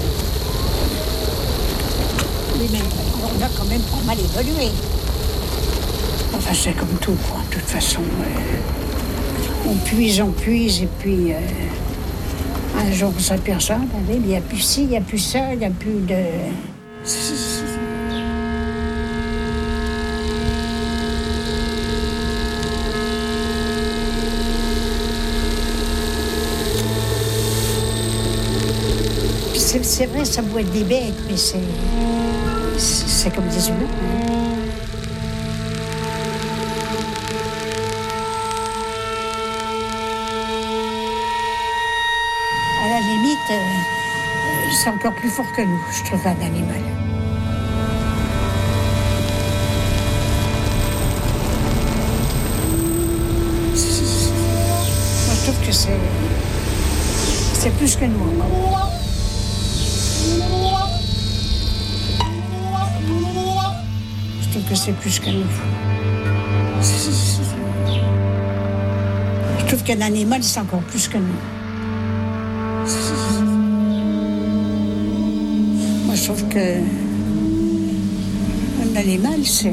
oui, 2.62 2.68
mais 2.72 2.80
on 3.24 3.44
a 3.44 3.50
quand 3.58 3.66
même 3.66 3.82
pas 3.82 4.04
mal 4.06 4.18
évolué. 4.20 4.70
Enfin, 6.36 6.54
c'est 6.54 6.74
comme 6.74 6.98
tout, 7.02 7.18
quoi. 7.30 7.42
De 7.50 7.56
toute 7.56 7.70
façon, 7.70 8.02
euh, 8.02 9.70
on 9.70 9.76
puise, 9.76 10.22
on 10.22 10.32
puise, 10.32 10.84
et 10.84 10.90
puis 11.00 11.34
euh, 11.34 11.38
un 12.80 12.92
jour, 12.92 13.12
on 13.16 13.20
s'aperçoit, 13.20 13.78
ben 13.78 14.16
il 14.16 14.22
n'y 14.22 14.38
a 14.38 14.42
plus 14.42 14.60
ci, 14.60 14.84
il 14.84 14.90
n'y 14.90 14.98
a 14.98 15.02
plus 15.02 15.20
ça, 15.20 15.54
il 15.54 15.60
n'y 15.60 15.66
a 15.66 15.70
plus 15.70 16.00
de. 16.08 16.16
Puis 29.52 29.60
Ça 30.24 30.42
peut 30.44 30.60
être 30.60 30.72
des 30.72 30.84
bêtes, 30.84 31.20
mais 31.28 31.36
c'est. 31.36 31.60
C'est 32.78 33.34
comme 33.36 33.48
des 33.48 33.68
humains. 33.70 33.80
hein. 33.82 34.58
À 42.84 42.90
la 42.90 43.00
limite, 43.00 43.40
euh, 43.50 43.54
euh, 43.54 44.72
c'est 44.82 44.90
encore 44.90 45.14
plus 45.14 45.30
fort 45.30 45.52
que 45.52 45.62
nous, 45.62 45.82
je 45.92 46.04
trouve, 46.04 46.26
un 46.26 46.46
animal. 46.46 46.82
Je 55.36 55.44
trouve 55.44 55.66
que 55.66 55.72
c'est. 55.72 56.00
C'est 57.54 57.72
plus 57.72 57.96
que 57.96 58.06
nous. 58.06 58.20
encore. 58.20 59.01
C'est 64.84 64.94
plus 64.94 65.20
que 65.20 65.30
nous. 65.30 65.46
Je 69.60 69.66
trouve 69.68 69.84
qu'un 69.84 70.02
animal, 70.02 70.42
c'est 70.44 70.60
encore 70.60 70.82
plus 70.82 71.08
nous. 71.18 71.42
Moi, 76.06 76.16
je 76.16 76.24
trouve 76.24 76.48
que 76.48 76.80
un 78.82 78.96
animal, 78.96 79.46
c'est. 79.46 79.72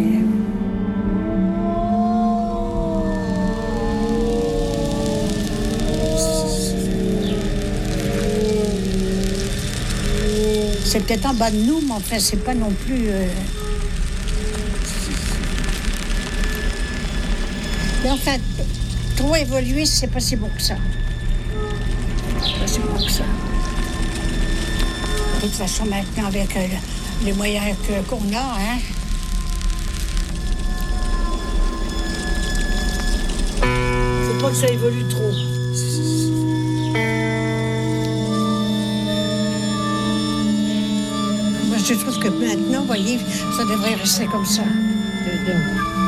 C'est 10.85 11.01
peut-être 11.07 11.27
en 11.31 11.35
bas 11.35 11.51
de 11.51 11.57
nous, 11.57 11.81
mais 11.87 11.93
enfin, 11.93 12.19
c'est 12.19 12.45
pas 12.45 12.55
non 12.55 12.71
plus. 12.85 13.09
euh, 13.09 13.27
Mais 18.09 18.15
enfin, 18.15 18.39
trop 19.17 19.37
évoluer, 19.37 19.85
c'est 19.85 20.07
pas 20.07 20.19
si 20.19 20.35
bon 20.35 20.49
que 20.57 20.63
ça. 20.63 20.77
C'est 22.43 22.59
pas 22.59 22.67
si 22.67 22.79
bon 22.79 22.95
que 22.95 23.11
ça. 23.13 23.23
De 25.37 25.41
toute 25.43 25.53
façon, 25.53 25.85
maintenant, 25.85 26.25
avec 26.29 26.57
euh, 26.57 26.67
les 27.27 27.35
moyens 27.35 27.77
que- 27.87 28.01
qu'on 28.09 28.17
a, 28.35 28.57
hein. 28.59 28.79
Faut 33.61 34.41
pas 34.41 34.49
que 34.53 34.57
ça 34.57 34.69
évolue 34.69 35.05
trop. 35.11 35.31
Moi, 41.69 41.77
je 41.87 41.95
trouve 41.95 42.19
que 42.19 42.29
maintenant, 42.29 42.81
vous 42.81 42.87
voyez, 42.87 43.19
ça 43.57 43.65
devrait 43.65 43.95
rester 43.95 44.27
comme 44.27 44.47
ça. 44.47 44.63
Il 45.27 46.08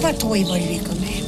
pas 0.00 0.12
trop 0.12 0.34
évoluer 0.34 0.80
quand 0.86 0.94
même. 1.00 1.24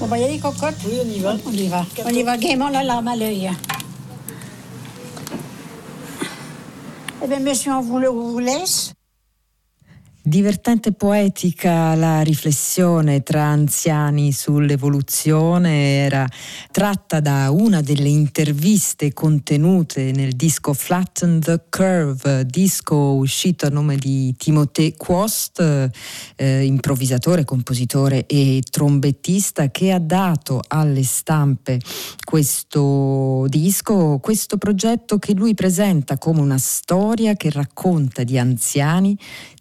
On 0.00 0.06
va 0.06 0.18
y 0.18 0.24
aller, 0.24 0.38
cocotte 0.38 0.74
Oui, 0.84 0.98
on 1.04 1.08
y 1.08 1.18
va. 1.20 1.36
On 1.46 1.52
y 1.52 1.68
va. 1.68 1.86
On 2.04 2.08
y 2.10 2.22
va 2.22 2.36
gaiement 2.36 2.68
la 2.68 2.82
larme 2.82 3.08
à 3.08 3.16
l'œil. 3.16 3.50
Eh 7.24 7.28
bien, 7.28 7.38
monsieur, 7.38 7.72
on 7.72 7.80
vous, 7.82 7.98
le- 7.98 8.10
on 8.10 8.32
vous 8.32 8.38
laisse. 8.40 8.91
Divertente 10.32 10.92
poetica 10.92 11.94
la 11.94 12.22
riflessione 12.22 13.22
tra 13.22 13.44
anziani 13.44 14.32
sull'evoluzione. 14.32 15.98
Era 16.06 16.26
tratta 16.70 17.20
da 17.20 17.50
una 17.50 17.82
delle 17.82 18.08
interviste 18.08 19.12
contenute 19.12 20.10
nel 20.10 20.32
disco 20.32 20.72
Flatten 20.72 21.38
the 21.38 21.64
Curve, 21.68 22.46
disco 22.46 22.96
uscito 22.96 23.66
a 23.66 23.68
nome 23.68 23.96
di 23.96 24.34
Timothée 24.34 24.96
Quost, 24.96 25.90
eh, 26.36 26.64
improvvisatore, 26.64 27.44
compositore 27.44 28.24
e 28.24 28.62
trombettista 28.70 29.70
che 29.70 29.92
ha 29.92 29.98
dato 29.98 30.62
alle 30.66 31.02
stampe 31.02 31.78
questo 32.24 33.44
disco, 33.48 34.18
questo 34.18 34.56
progetto 34.56 35.18
che 35.18 35.34
lui 35.34 35.52
presenta 35.52 36.16
come 36.16 36.40
una 36.40 36.56
storia 36.56 37.34
che 37.34 37.50
racconta 37.50 38.22
di 38.22 38.38
anziani, 38.38 39.14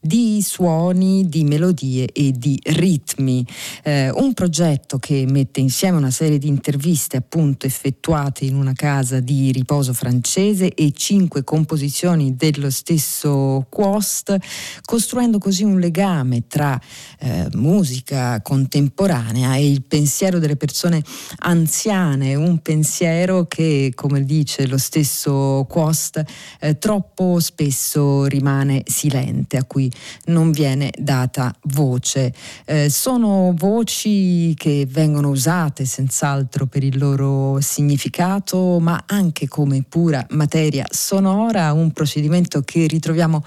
di 0.04 0.42
suoni, 0.42 1.30
di 1.30 1.44
melodie 1.44 2.10
e 2.12 2.32
di 2.32 2.60
ritmi. 2.64 3.46
Eh, 3.84 4.10
un 4.10 4.34
progetto 4.34 4.98
che 4.98 5.26
mette 5.30 5.60
insieme 5.60 5.98
una 5.98 6.10
serie 6.10 6.40
di 6.40 6.48
interviste 6.48 7.18
appunto 7.18 7.68
effettuate 7.68 8.46
in 8.46 8.56
una 8.56 8.74
casa 8.74 9.20
di 9.20 9.52
riposo 9.52 9.94
francese 9.94 10.74
e 10.74 10.92
cinque 10.94 11.44
composizioni 11.44 12.36
dello 12.36 12.72
stesso 12.72 13.68
Quost, 13.70 14.36
costruendo 14.84 15.38
così 15.38 15.64
un 15.64 15.80
legame 15.80 16.48
tra 16.48 16.80
eh, 17.20 17.48
musica 17.54 18.42
contemporanea 18.42 19.56
e 19.56 19.70
il 19.70 19.84
pensiero 19.84 20.40
delle 20.40 20.56
persone 20.56 21.04
anziane, 21.40 22.34
un 22.34 22.58
pensiero 22.60 23.46
che, 23.46 23.92
come 23.94 24.24
dice 24.24 24.66
lo 24.66 24.80
stesso 24.80 25.68
Quost, 25.70 26.24
eh, 26.60 26.80
troppo 26.80 27.40
spesso 27.40 28.26
rimane 28.26 28.82
silente, 28.86 29.58
a 29.58 29.64
cui 29.64 29.91
non 30.26 30.52
viene 30.52 30.92
data 30.98 31.56
voce. 31.64 32.34
Eh, 32.66 32.90
sono 32.90 33.54
voci 33.56 34.54
che 34.56 34.88
vengono 34.90 35.30
usate 35.30 35.86
senz'altro 35.86 36.66
per 36.66 36.84
il 36.84 36.98
loro 36.98 37.60
significato, 37.62 38.80
ma 38.80 39.04
anche 39.06 39.48
come 39.48 39.84
pura 39.88 40.26
materia 40.32 40.86
sonora, 40.90 41.74
un 41.74 41.92
procedimento 41.92 42.62
che 42.62 42.88
ritroviamo 42.88 43.44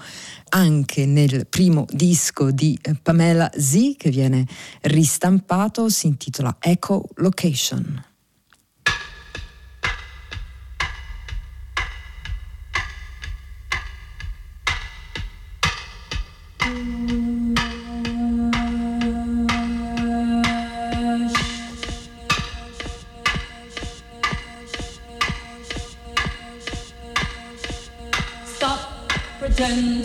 anche 0.49 1.05
nel 1.05 1.47
primo 1.47 1.85
disco 1.89 2.51
di 2.51 2.77
eh, 2.81 2.95
Pamela 2.95 3.49
Z 3.55 3.95
che 3.97 4.09
viene 4.09 4.45
ristampato, 4.81 5.89
si 5.89 6.07
intitola 6.07 6.57
Echo 6.59 7.07
Location. 7.15 8.14
pretending. 29.55 30.03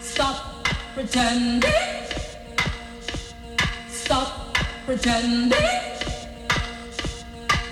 Stop 0.00 0.66
pretending. 0.94 1.70
Stop 3.88 4.56
pretending. 4.84 5.52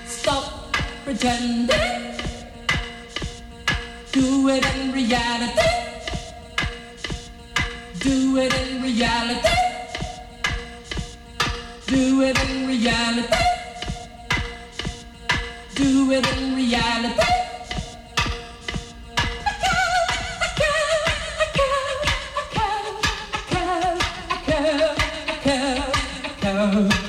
Stop 0.07 0.77
pretending. 1.05 2.17
Do 4.13 4.49
it 4.51 4.65
in 4.77 4.93
reality. 4.93 5.69
Do 7.99 8.37
it 8.39 8.55
in 8.55 8.83
reality. 8.83 9.49
Do 11.89 12.23
it 12.23 12.39
in 12.49 12.69
reality. 12.69 13.45
Do 15.75 16.13
it 16.13 16.37
in 16.37 16.55
reality. 16.55 17.50
love. 26.67 27.00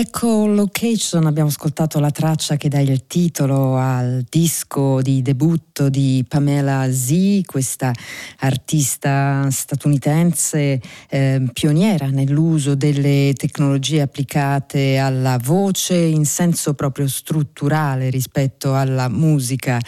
Location 0.00 1.26
abbiamo 1.26 1.48
ascoltato 1.48 1.98
la 1.98 2.12
traccia 2.12 2.54
che 2.56 2.68
dà 2.68 2.78
il 2.78 3.08
titolo 3.08 3.76
al 3.76 4.24
disco 4.28 5.02
di 5.02 5.22
debutto 5.22 5.88
di 5.88 6.24
Pamela 6.28 6.88
Z, 6.92 7.40
questa 7.44 7.92
artista 8.38 9.48
statunitense 9.50 10.80
eh, 11.08 11.42
pioniera 11.52 12.10
nell'uso 12.10 12.76
delle 12.76 13.32
tecnologie 13.34 14.02
applicate 14.02 14.98
alla 14.98 15.36
voce 15.42 15.96
in 15.96 16.24
senso 16.24 16.74
proprio 16.74 17.08
strutturale 17.08 18.08
rispetto 18.08 18.76
alla 18.76 19.08
musica. 19.08 19.80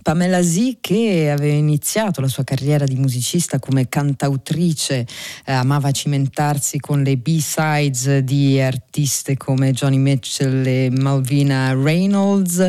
Pamela 0.00 0.42
Z 0.42 0.78
che 0.80 1.30
aveva 1.30 1.56
iniziato 1.56 2.22
la 2.22 2.28
sua 2.28 2.44
carriera 2.44 2.86
di 2.86 2.96
musicista 2.96 3.58
come 3.58 3.86
cantautrice, 3.90 5.06
eh, 5.44 5.52
amava 5.52 5.90
cimentarsi 5.90 6.78
con 6.78 7.02
le 7.02 7.18
B-sides 7.18 8.18
di 8.20 8.58
artiste 8.58 9.36
come 9.36 9.56
come 9.58 9.72
Johnny 9.72 9.98
Mitchell 9.98 10.64
e 10.64 10.88
Malvina 10.90 11.74
Reynolds. 11.74 12.64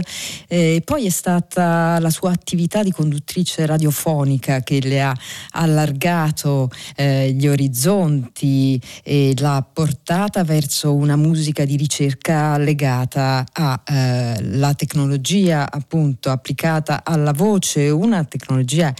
E 0.47 0.81
poi 0.83 1.05
è 1.05 1.09
stata 1.09 1.99
la 1.99 2.09
sua 2.09 2.31
attività 2.31 2.81
di 2.81 2.91
conduttrice 2.91 3.67
radiofonica 3.67 4.61
che 4.61 4.79
le 4.81 5.01
ha 5.01 5.15
allargato 5.51 6.71
eh, 6.95 7.31
gli 7.31 7.47
orizzonti 7.47 8.81
e 9.03 9.35
l'ha 9.37 9.63
portata 9.71 10.43
verso 10.43 10.95
una 10.95 11.15
musica 11.15 11.63
di 11.63 11.75
ricerca 11.75 12.57
legata 12.57 13.45
alla 13.53 14.71
eh, 14.71 14.75
tecnologia 14.75 15.71
appunto 15.71 16.31
applicata 16.31 17.01
alla 17.03 17.33
voce, 17.33 17.89
una 17.89 18.23
tecnologia 18.23 18.91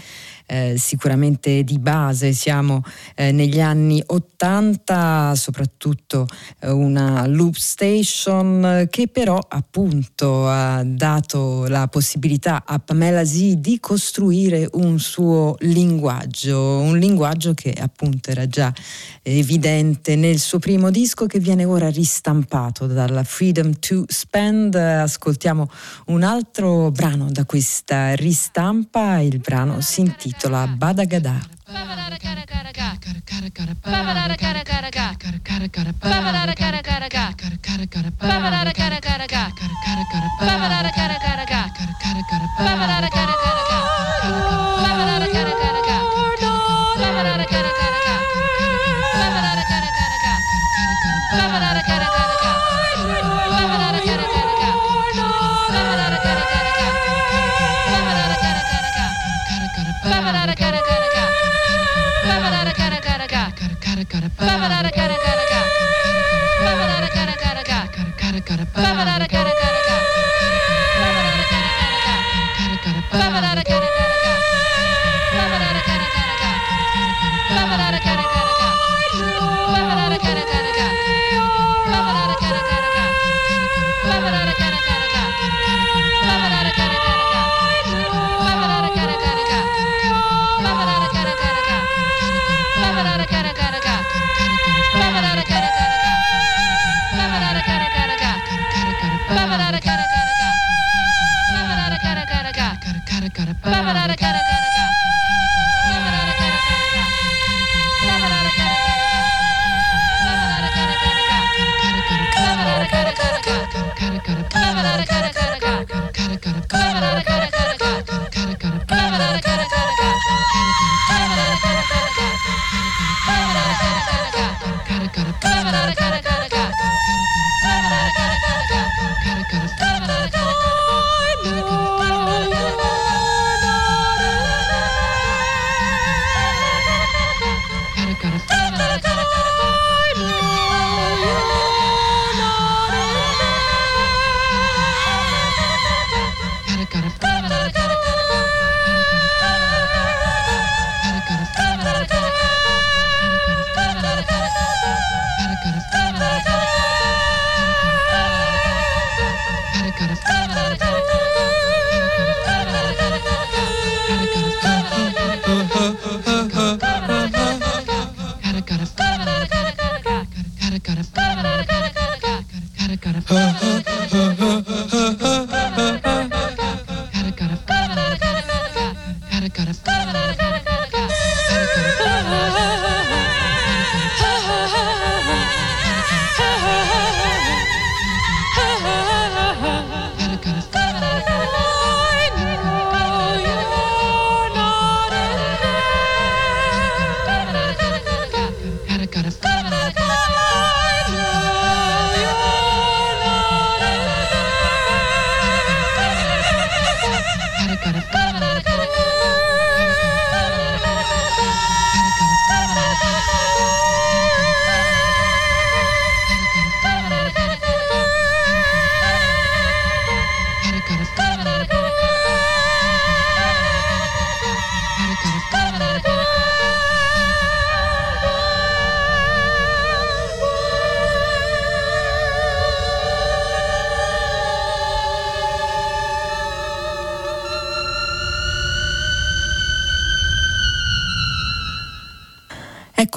eh, 0.49 0.77
sicuramente 0.77 1.63
di 1.63 1.77
base, 1.77 2.33
siamo 2.33 2.81
eh, 3.13 3.31
negli 3.31 3.61
anni 3.61 4.01
80, 4.03 5.35
soprattutto 5.35 6.27
eh, 6.61 6.71
una 6.71 7.27
loop 7.27 7.53
station 7.53 8.87
che 8.89 9.07
però 9.07 9.37
appunto 9.47 10.47
ha 10.47 10.83
dato 10.83 11.67
la 11.67 11.87
possibilità 11.87 12.63
a 12.65 12.79
Pamela 12.79 13.23
Z 13.23 13.57
di 13.57 13.79
costruire 13.79 14.67
un 14.73 14.97
suo 14.99 15.55
linguaggio, 15.59 16.79
un 16.79 16.97
linguaggio 16.97 17.53
che 17.53 17.71
appunto 17.71 18.31
era 18.31 18.47
già 18.47 18.73
evidente 19.21 20.15
nel 20.15 20.39
suo 20.39 20.57
primo 20.57 20.89
disco 20.89 21.27
che 21.27 21.39
viene 21.39 21.65
ora 21.65 21.89
ristampato 21.89 22.87
dalla 22.87 23.23
Freedom 23.23 23.77
to 23.77 24.05
Spend. 24.07 24.73
Ascoltiamo 24.73 25.69
un 26.07 26.23
altro 26.23 26.89
brano 26.89 27.27
da 27.29 27.45
questa 27.45 28.15
ristampa, 28.15 29.19
il 29.19 29.37
brano 29.37 29.81
si 29.81 30.01
intitola 30.01 30.37
intitola 30.39 30.67
Badagadà. 30.67 31.35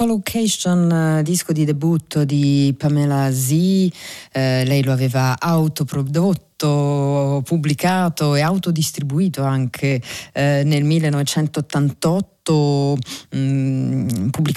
Collocation, 0.03 1.21
disco 1.23 1.53
di 1.53 1.63
debutto 1.63 2.25
di 2.25 2.75
Pamela 2.77 3.31
Z, 3.31 3.51
eh, 4.33 4.65
lei 4.65 4.83
lo 4.83 4.91
aveva 4.91 5.39
autoprodotto 5.39 6.51
prodotto, 6.63 7.41
pubblicato 7.45 8.35
e 8.35 8.41
autodistribuito 8.41 9.43
anche 9.43 10.01
eh, 10.33 10.63
nel 10.65 10.83
1988 10.83 12.33
prodotto 12.43 12.97
mh, 13.31 13.37
mm, 13.37 13.62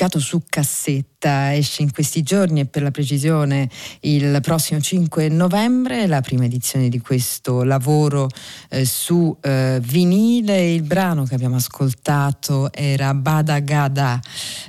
pubblicato 0.06 0.20
su 0.20 0.42
cassetta, 0.48 1.54
esce 1.54 1.82
in 1.82 1.92
questi 1.92 2.22
giorni 2.22 2.60
e 2.60 2.66
per 2.66 2.82
la 2.82 2.90
precisione 2.90 3.68
il 4.00 4.38
prossimo 4.40 4.80
5 4.80 5.28
novembre, 5.28 6.06
la 6.06 6.20
prima 6.20 6.44
edizione 6.44 6.88
di 6.88 7.00
questo 7.00 7.64
lavoro 7.64 8.28
eh, 8.70 8.84
su 8.84 9.36
eh, 9.40 9.80
vinile. 9.82 10.72
Il 10.72 10.82
brano 10.82 11.24
che 11.24 11.34
abbiamo 11.34 11.56
ascoltato 11.56 12.72
era 12.72 13.12
Bada 13.14 13.58
Gada, 13.60 14.20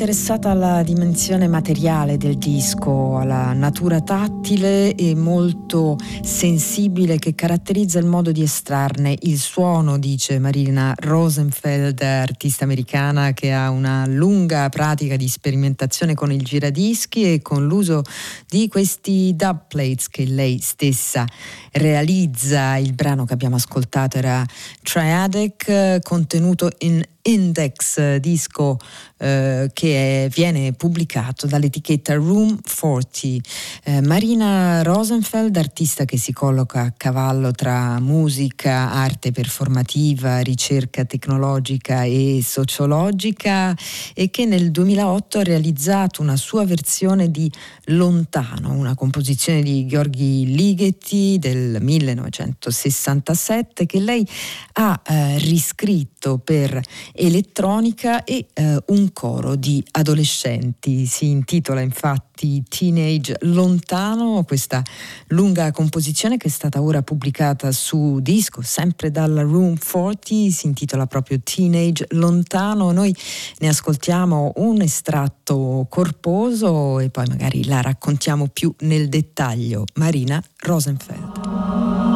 Interessata 0.00 0.48
alla 0.48 0.82
dimensione 0.82 1.46
materiale 1.46 2.16
del 2.16 2.38
disco, 2.38 3.18
alla 3.18 3.52
natura 3.52 4.00
tattile 4.00 4.94
e 4.94 5.14
molto 5.14 5.98
sensibile 6.22 7.18
che 7.18 7.34
caratterizza 7.34 7.98
il 7.98 8.06
modo 8.06 8.32
di 8.32 8.40
estrarne 8.40 9.14
il 9.20 9.38
suono, 9.38 9.98
dice 9.98 10.38
Marina 10.38 10.94
Rosenfeld, 10.96 12.00
artista 12.00 12.64
americana 12.64 13.34
che 13.34 13.52
ha 13.52 13.68
una 13.68 14.06
lunga 14.06 14.70
pratica 14.70 15.16
di 15.16 15.28
sperimentazione 15.28 16.14
con 16.14 16.32
il 16.32 16.44
giradischi 16.44 17.34
e 17.34 17.42
con 17.42 17.66
l'uso 17.66 18.00
di 18.48 18.68
questi 18.68 19.34
dub 19.36 19.66
plates 19.68 20.08
che 20.08 20.24
lei 20.24 20.60
stessa 20.62 21.26
realizza. 21.72 22.78
Il 22.78 22.94
brano 22.94 23.26
che 23.26 23.34
abbiamo 23.34 23.56
ascoltato 23.56 24.16
era 24.16 24.42
Triadic, 24.82 25.98
contenuto 26.02 26.70
in 26.78 27.02
Index, 27.30 28.16
disco 28.16 28.78
eh, 29.18 29.70
che 29.72 30.24
è, 30.24 30.28
viene 30.28 30.72
pubblicato 30.72 31.46
dall'etichetta 31.46 32.14
Room 32.14 32.58
40. 32.62 33.48
Eh, 33.84 34.00
Marina 34.00 34.82
Rosenfeld, 34.82 35.56
artista 35.56 36.04
che 36.04 36.16
si 36.16 36.32
colloca 36.32 36.82
a 36.82 36.94
cavallo 36.96 37.52
tra 37.52 38.00
musica, 38.00 38.92
arte 38.92 39.30
performativa, 39.30 40.40
ricerca 40.40 41.04
tecnologica 41.04 42.02
e 42.04 42.40
sociologica 42.42 43.76
e 44.14 44.30
che 44.30 44.46
nel 44.46 44.70
2008 44.70 45.38
ha 45.38 45.42
realizzato 45.42 46.22
una 46.22 46.36
sua 46.36 46.64
versione 46.64 47.30
di 47.30 47.50
Lontano, 47.86 48.72
una 48.72 48.94
composizione 48.94 49.62
di 49.62 49.86
Gheorghi 49.86 50.54
Ligeti 50.54 51.38
del 51.38 51.78
1967 51.80 53.86
che 53.86 54.00
lei 54.00 54.26
ha 54.74 55.00
eh, 55.04 55.38
riscritto 55.38 56.38
per 56.38 56.80
elettronica 57.20 58.24
e 58.24 58.46
eh, 58.54 58.82
un 58.86 59.12
coro 59.12 59.54
di 59.54 59.84
adolescenti. 59.92 61.04
Si 61.04 61.26
intitola 61.26 61.82
infatti 61.82 62.62
Teenage 62.66 63.36
Lontano, 63.40 64.42
questa 64.44 64.82
lunga 65.28 65.70
composizione 65.70 66.38
che 66.38 66.48
è 66.48 66.50
stata 66.50 66.80
ora 66.80 67.02
pubblicata 67.02 67.70
su 67.72 68.18
disco, 68.20 68.62
sempre 68.62 69.10
dalla 69.10 69.42
Room 69.42 69.76
40, 69.76 70.50
si 70.50 70.66
intitola 70.66 71.06
proprio 71.06 71.40
Teenage 71.42 72.06
Lontano. 72.10 72.90
Noi 72.92 73.14
ne 73.58 73.68
ascoltiamo 73.68 74.54
un 74.56 74.80
estratto 74.80 75.86
corposo 75.90 76.98
e 77.00 77.10
poi 77.10 77.26
magari 77.28 77.66
la 77.66 77.82
raccontiamo 77.82 78.48
più 78.48 78.74
nel 78.80 79.08
dettaglio. 79.08 79.84
Marina 79.94 80.42
Rosenfeld. 80.56 82.09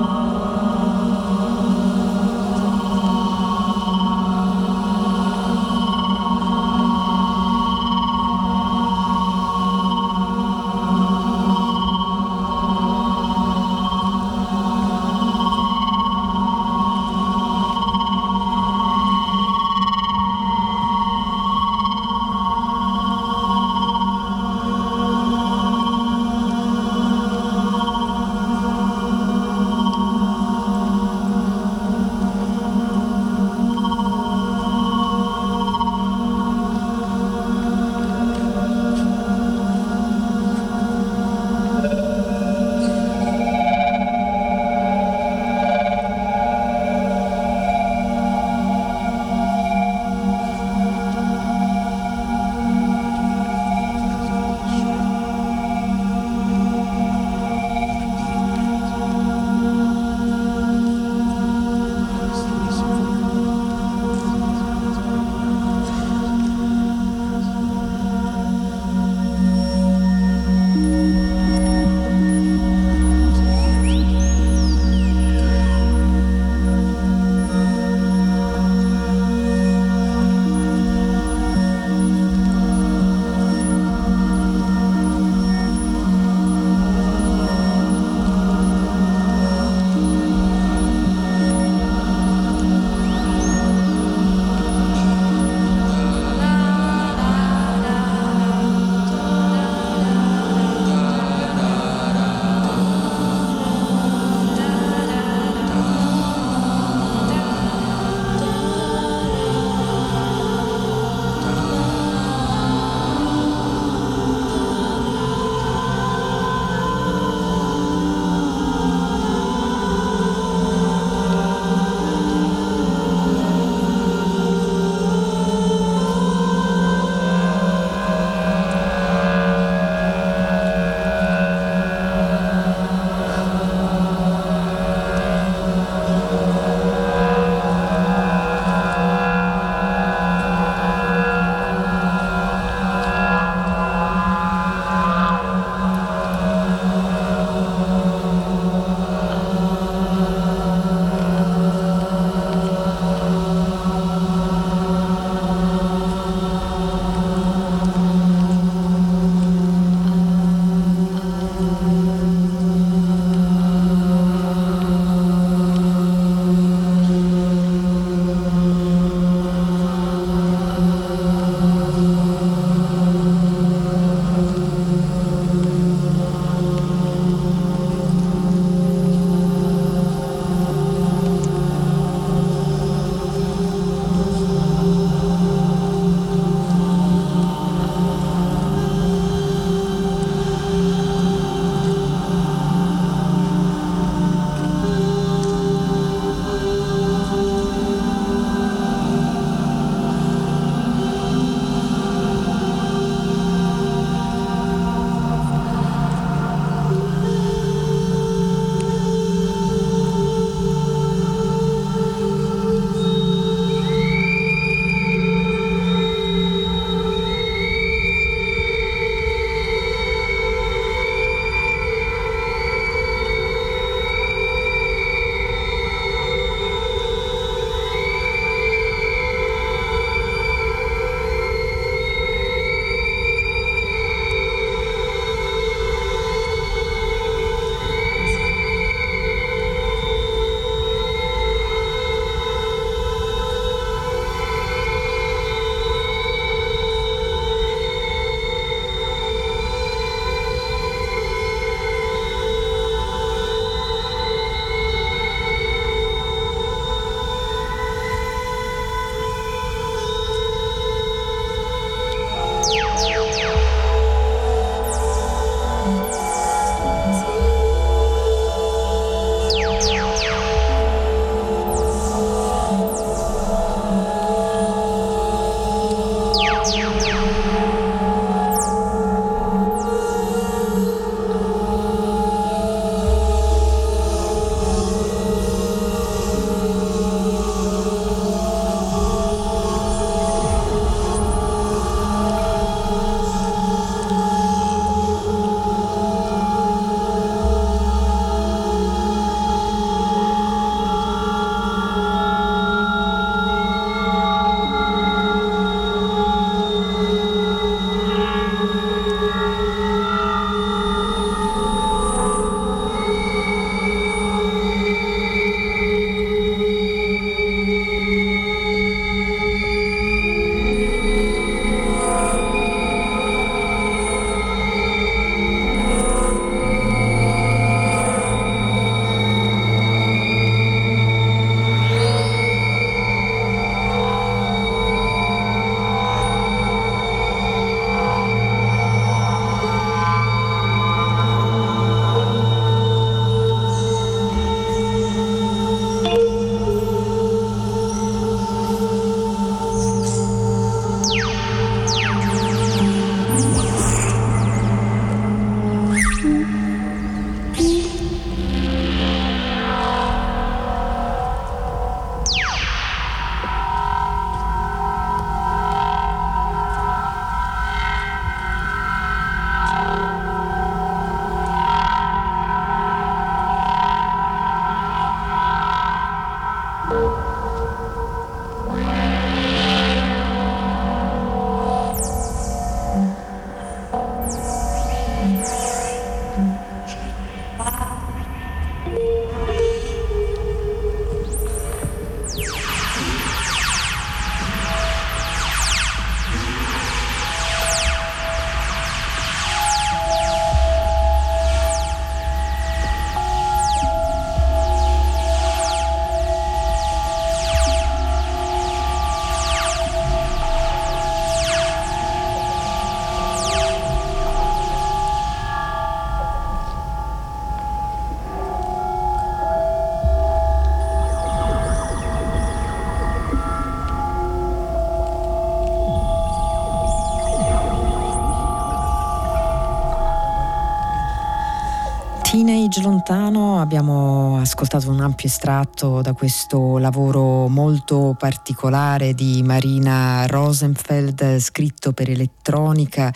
Teenage 432.65 432.81
Lontano 432.81 433.61
abbiamo 433.61 434.39
ascoltato 434.39 434.89
un 434.89 435.01
ampio 435.01 435.29
estratto 435.29 436.01
da 436.01 436.15
questo 436.15 436.79
lavoro 436.79 437.47
molto 437.49 438.17
particolare 438.19 439.13
di 439.13 439.43
Marina 439.43 440.25
Rosenfeld 440.27 441.39
scritto 441.41 441.93
per 441.93 442.09
elettronica 442.09 443.13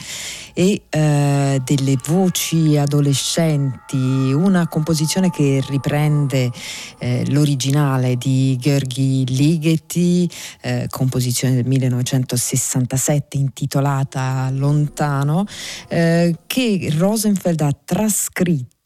e 0.52 0.82
eh, 0.90 1.62
delle 1.64 1.96
voci 2.08 2.76
adolescenti, 2.76 3.96
una 3.96 4.68
composizione 4.68 5.30
che 5.30 5.64
riprende 5.66 6.50
eh, 6.98 7.24
l'originale 7.30 8.16
di 8.16 8.58
Gheorghi 8.60 9.24
Ligeti, 9.28 10.30
eh, 10.60 10.88
composizione 10.90 11.54
del 11.54 11.64
1967 11.64 13.38
intitolata 13.38 14.50
Lontano, 14.50 15.46
eh, 15.88 16.36
che 16.46 16.92
Rosenfeld 16.98 17.60
ha 17.62 17.72
trascritto 17.84 18.76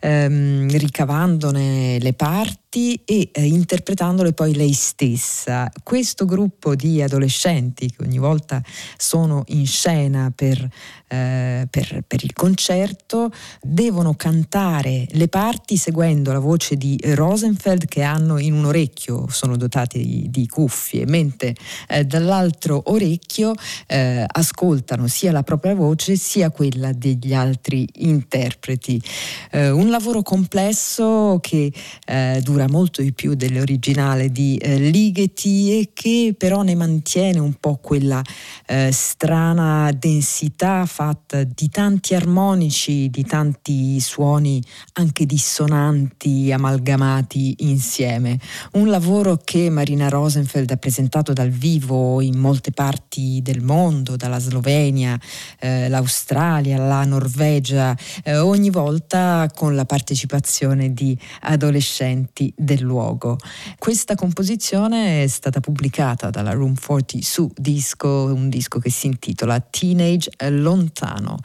ehm, 0.00 0.68
ricavandone 0.68 1.98
le 2.00 2.12
parti 2.12 2.67
parti 2.68 3.00
e 3.04 3.30
eh, 3.32 3.46
interpretandole 3.46 4.32
poi 4.34 4.54
lei 4.54 4.72
stessa. 4.72 5.70
Questo 5.82 6.26
gruppo 6.26 6.74
di 6.74 7.02
adolescenti 7.02 7.90
che 7.90 8.02
ogni 8.02 8.18
volta 8.18 8.62
sono 8.96 9.44
in 9.48 9.66
scena 9.66 10.30
per, 10.34 10.68
eh, 11.08 11.66
per, 11.70 12.04
per 12.06 12.24
il 12.24 12.32
concerto 12.34 13.30
devono 13.62 14.14
cantare 14.14 15.06
le 15.12 15.28
parti 15.28 15.76
seguendo 15.76 16.30
la 16.32 16.38
voce 16.38 16.76
di 16.76 16.98
Rosenfeld 17.02 17.86
che 17.86 18.02
hanno 18.02 18.38
in 18.38 18.52
un 18.52 18.66
orecchio, 18.66 19.26
sono 19.30 19.56
dotati 19.56 20.04
di, 20.04 20.30
di 20.30 20.46
cuffie, 20.46 21.06
mentre 21.06 21.54
eh, 21.88 22.04
dall'altro 22.04 22.82
orecchio 22.86 23.54
eh, 23.86 24.24
ascoltano 24.26 25.06
sia 25.06 25.32
la 25.32 25.42
propria 25.42 25.74
voce 25.74 26.16
sia 26.16 26.50
quella 26.50 26.92
degli 26.92 27.32
altri 27.32 27.88
interpreti. 27.96 29.02
Eh, 29.50 29.70
un 29.70 29.88
lavoro 29.88 30.22
complesso 30.22 31.38
che 31.40 31.72
eh, 32.04 32.40
dura 32.42 32.57
dura 32.58 32.66
molto 32.68 33.02
di 33.02 33.12
più 33.12 33.34
dell'originale 33.34 34.32
di 34.32 34.56
eh, 34.56 34.78
Ligeti 34.78 35.78
e 35.78 35.90
che 35.94 36.34
però 36.36 36.62
ne 36.62 36.74
mantiene 36.74 37.38
un 37.38 37.54
po' 37.54 37.76
quella 37.76 38.20
eh, 38.66 38.90
strana 38.90 39.92
densità 39.96 40.84
fatta 40.86 41.44
di 41.44 41.68
tanti 41.68 42.16
armonici, 42.16 43.10
di 43.10 43.22
tanti 43.22 44.00
suoni 44.00 44.60
anche 44.94 45.24
dissonanti 45.24 46.50
amalgamati 46.50 47.54
insieme. 47.58 48.38
Un 48.72 48.88
lavoro 48.88 49.38
che 49.44 49.70
Marina 49.70 50.08
Rosenfeld 50.08 50.72
ha 50.72 50.76
presentato 50.76 51.32
dal 51.32 51.50
vivo 51.50 52.20
in 52.20 52.38
molte 52.38 52.72
parti 52.72 53.40
del 53.40 53.62
mondo, 53.62 54.16
dalla 54.16 54.40
Slovenia, 54.40 55.18
eh, 55.60 55.88
l'Australia, 55.88 56.76
la 56.78 57.04
Norvegia, 57.04 57.96
eh, 58.24 58.36
ogni 58.36 58.70
volta 58.70 59.48
con 59.54 59.76
la 59.76 59.84
partecipazione 59.84 60.92
di 60.92 61.16
adolescenti 61.42 62.47
del 62.56 62.80
luogo. 62.80 63.38
Questa 63.78 64.14
composizione 64.14 65.22
è 65.22 65.26
stata 65.26 65.60
pubblicata 65.60 66.30
dalla 66.30 66.52
Room 66.52 66.74
40 66.74 67.18
su 67.20 67.50
disco, 67.54 68.08
un 68.08 68.48
disco 68.48 68.78
che 68.78 68.90
si 68.90 69.06
intitola 69.06 69.60
Teenage 69.60 70.30
Lontano 70.48 71.38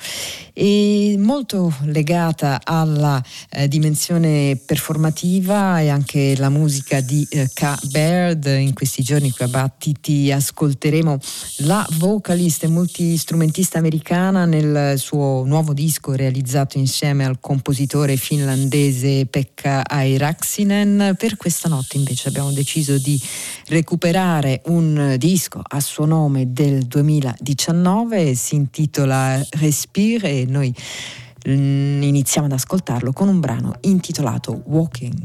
e 0.53 1.15
molto 1.17 1.73
legata 1.83 2.61
alla 2.63 3.21
eh, 3.49 3.67
dimensione 3.67 4.59
performativa 4.63 5.79
e 5.81 5.89
anche 5.89 6.35
la 6.37 6.49
musica 6.49 7.01
di 7.01 7.25
eh, 7.29 7.49
K. 7.53 7.87
Baird. 7.89 8.45
In 8.45 8.73
questi 8.73 9.01
giorni 9.03 9.31
qui 9.31 9.45
a 9.45 9.47
Battiti 9.47 10.31
ascolteremo 10.31 11.17
la 11.57 11.85
vocalista 11.97 12.65
e 12.65 12.69
multistrumentista 12.69 13.77
americana 13.77 14.45
nel 14.45 14.97
suo 14.97 15.43
nuovo 15.45 15.73
disco 15.73 16.13
realizzato 16.13 16.77
insieme 16.77 17.25
al 17.25 17.39
compositore 17.39 18.15
finlandese 18.17 19.25
Pekka 19.25 19.87
Airaksinen. 19.87 20.92
Per 20.97 21.37
questa 21.37 21.69
notte 21.69 21.97
invece 21.97 22.27
abbiamo 22.27 22.51
deciso 22.51 22.97
di 22.97 23.19
recuperare 23.67 24.61
un 24.65 25.15
disco 25.17 25.61
a 25.63 25.79
suo 25.79 26.05
nome 26.05 26.51
del 26.51 26.83
2019, 26.83 28.35
si 28.35 28.55
intitola 28.55 29.41
Respire 29.51 30.29
e 30.29 30.45
noi 30.47 30.73
mm, 31.49 32.03
iniziamo 32.03 32.47
ad 32.47 32.53
ascoltarlo 32.53 33.11
con 33.11 33.27
un 33.27 33.39
brano 33.39 33.75
intitolato 33.81 34.61
Walking. 34.65 35.23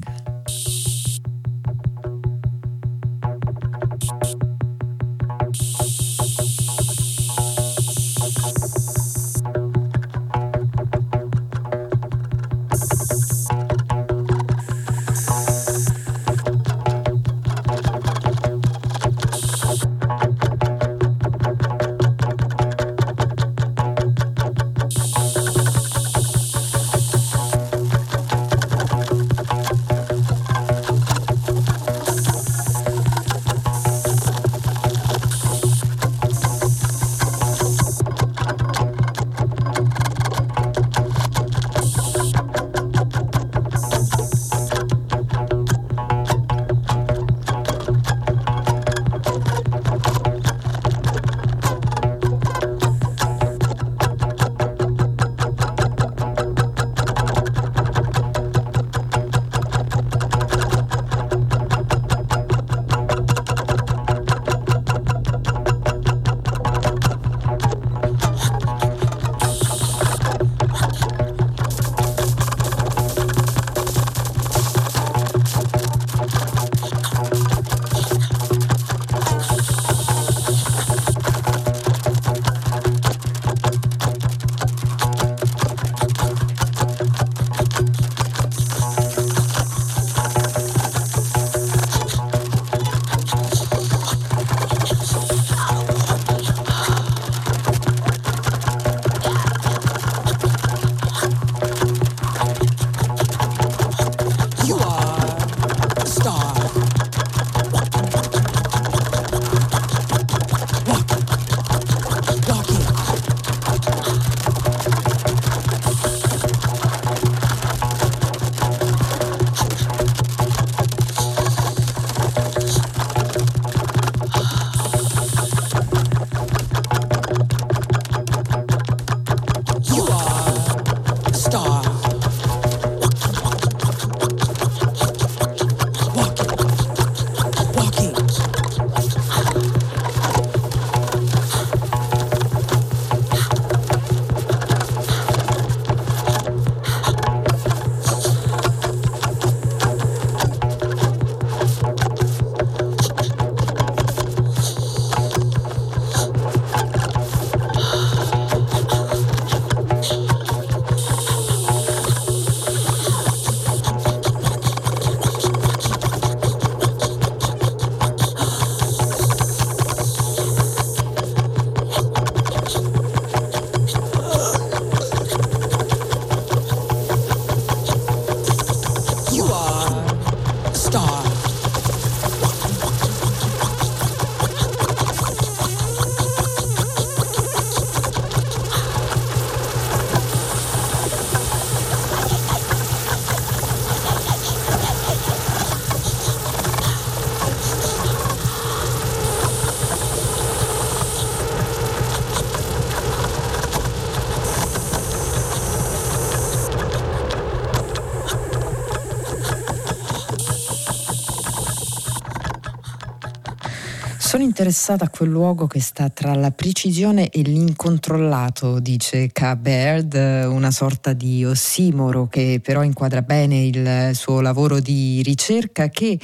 Interessata 214.59 215.05
a 215.05 215.09
quel 215.09 215.29
luogo 215.29 215.69
che 215.69 215.81
sta 215.81 216.09
tra 216.09 216.35
la 216.35 216.51
precisione 216.51 217.31
e 217.31 217.43
l'incontrollato, 217.43 218.81
dice 218.81 219.29
K. 219.29 219.55
Baird, 219.55 220.15
una 220.49 220.73
sorta 220.73 221.13
di 221.13 221.45
ossimoro 221.45 222.27
che 222.27 222.61
però 222.61 222.83
inquadra 222.83 223.23
bene 223.23 223.63
il 223.63 224.11
suo 224.15 224.41
lavoro 224.41 224.81
di 224.81 225.23
ricerca 225.23 225.89
che 225.91 226.19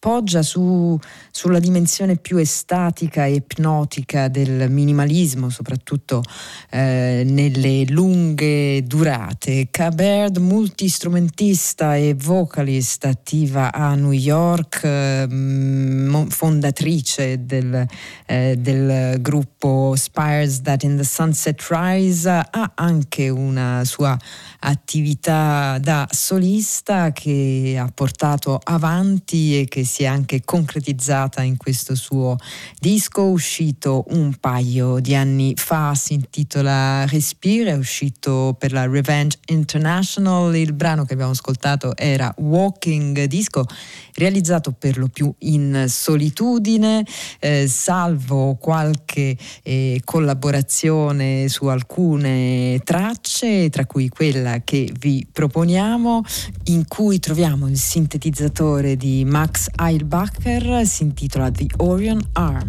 poggia 0.00 0.42
su, 0.42 0.98
sulla 1.30 1.58
dimensione 1.58 2.16
più 2.16 2.38
estatica 2.38 3.26
e 3.26 3.34
ipnotica 3.34 4.28
del 4.28 4.70
minimalismo, 4.70 5.50
soprattutto 5.50 6.22
eh, 6.70 7.22
nelle 7.26 7.84
lunghe 7.84 8.82
durate. 8.84 9.68
Baird, 9.70 10.38
multistrumentista 10.38 11.96
e 11.96 12.14
vocalist 12.14 13.04
attiva 13.04 13.72
a 13.72 13.94
New 13.94 14.12
York, 14.12 14.80
eh, 14.84 16.26
fondatrice 16.28 17.44
del, 17.44 17.86
eh, 18.26 18.56
del, 18.58 19.20
gruppo 19.20 19.94
Spires 19.96 20.62
That 20.62 20.82
in 20.82 20.96
the 20.96 21.04
Sunset 21.04 21.60
Rise, 21.68 22.28
ha 22.28 22.72
anche 22.74 23.28
una 23.28 23.82
sua 23.84 24.16
attività 24.60 25.78
da 25.78 26.08
solista 26.10 27.12
che 27.12 27.76
ha 27.78 27.90
portato 27.92 28.58
avanti 28.62 29.60
e 29.60 29.66
che 29.66 29.84
si 29.90 30.04
è 30.04 30.06
anche 30.06 30.42
concretizzata 30.44 31.42
in 31.42 31.56
questo 31.56 31.96
suo 31.96 32.36
disco 32.78 33.24
uscito 33.24 34.04
un 34.10 34.36
paio 34.38 35.00
di 35.00 35.16
anni 35.16 35.54
fa, 35.56 35.96
si 35.96 36.14
intitola 36.14 37.04
Respire, 37.06 37.72
è 37.72 37.76
uscito 37.76 38.54
per 38.56 38.70
la 38.70 38.86
Revenge 38.86 39.38
International, 39.46 40.54
il 40.54 40.74
brano 40.74 41.04
che 41.04 41.14
abbiamo 41.14 41.32
ascoltato 41.32 41.96
era 41.96 42.32
Walking 42.38 43.24
Disco, 43.24 43.66
realizzato 44.14 44.70
per 44.70 44.96
lo 44.96 45.08
più 45.08 45.34
in 45.38 45.86
solitudine, 45.88 47.04
eh, 47.40 47.66
salvo 47.66 48.54
qualche 48.54 49.36
eh, 49.64 50.00
collaborazione 50.04 51.48
su 51.48 51.66
alcune 51.66 52.80
tracce, 52.84 53.70
tra 53.70 53.86
cui 53.86 54.08
quella 54.08 54.60
che 54.62 54.92
vi 55.00 55.26
proponiamo, 55.30 56.22
in 56.66 56.86
cui 56.86 57.18
troviamo 57.18 57.66
il 57.66 57.76
sintetizzatore 57.76 58.96
di 58.96 59.24
Max 59.24 59.68
Eilbacher, 59.82 60.84
si 60.84 61.04
intitola 61.04 61.50
The 61.50 61.66
Orion 61.78 62.20
Arm. 62.34 62.68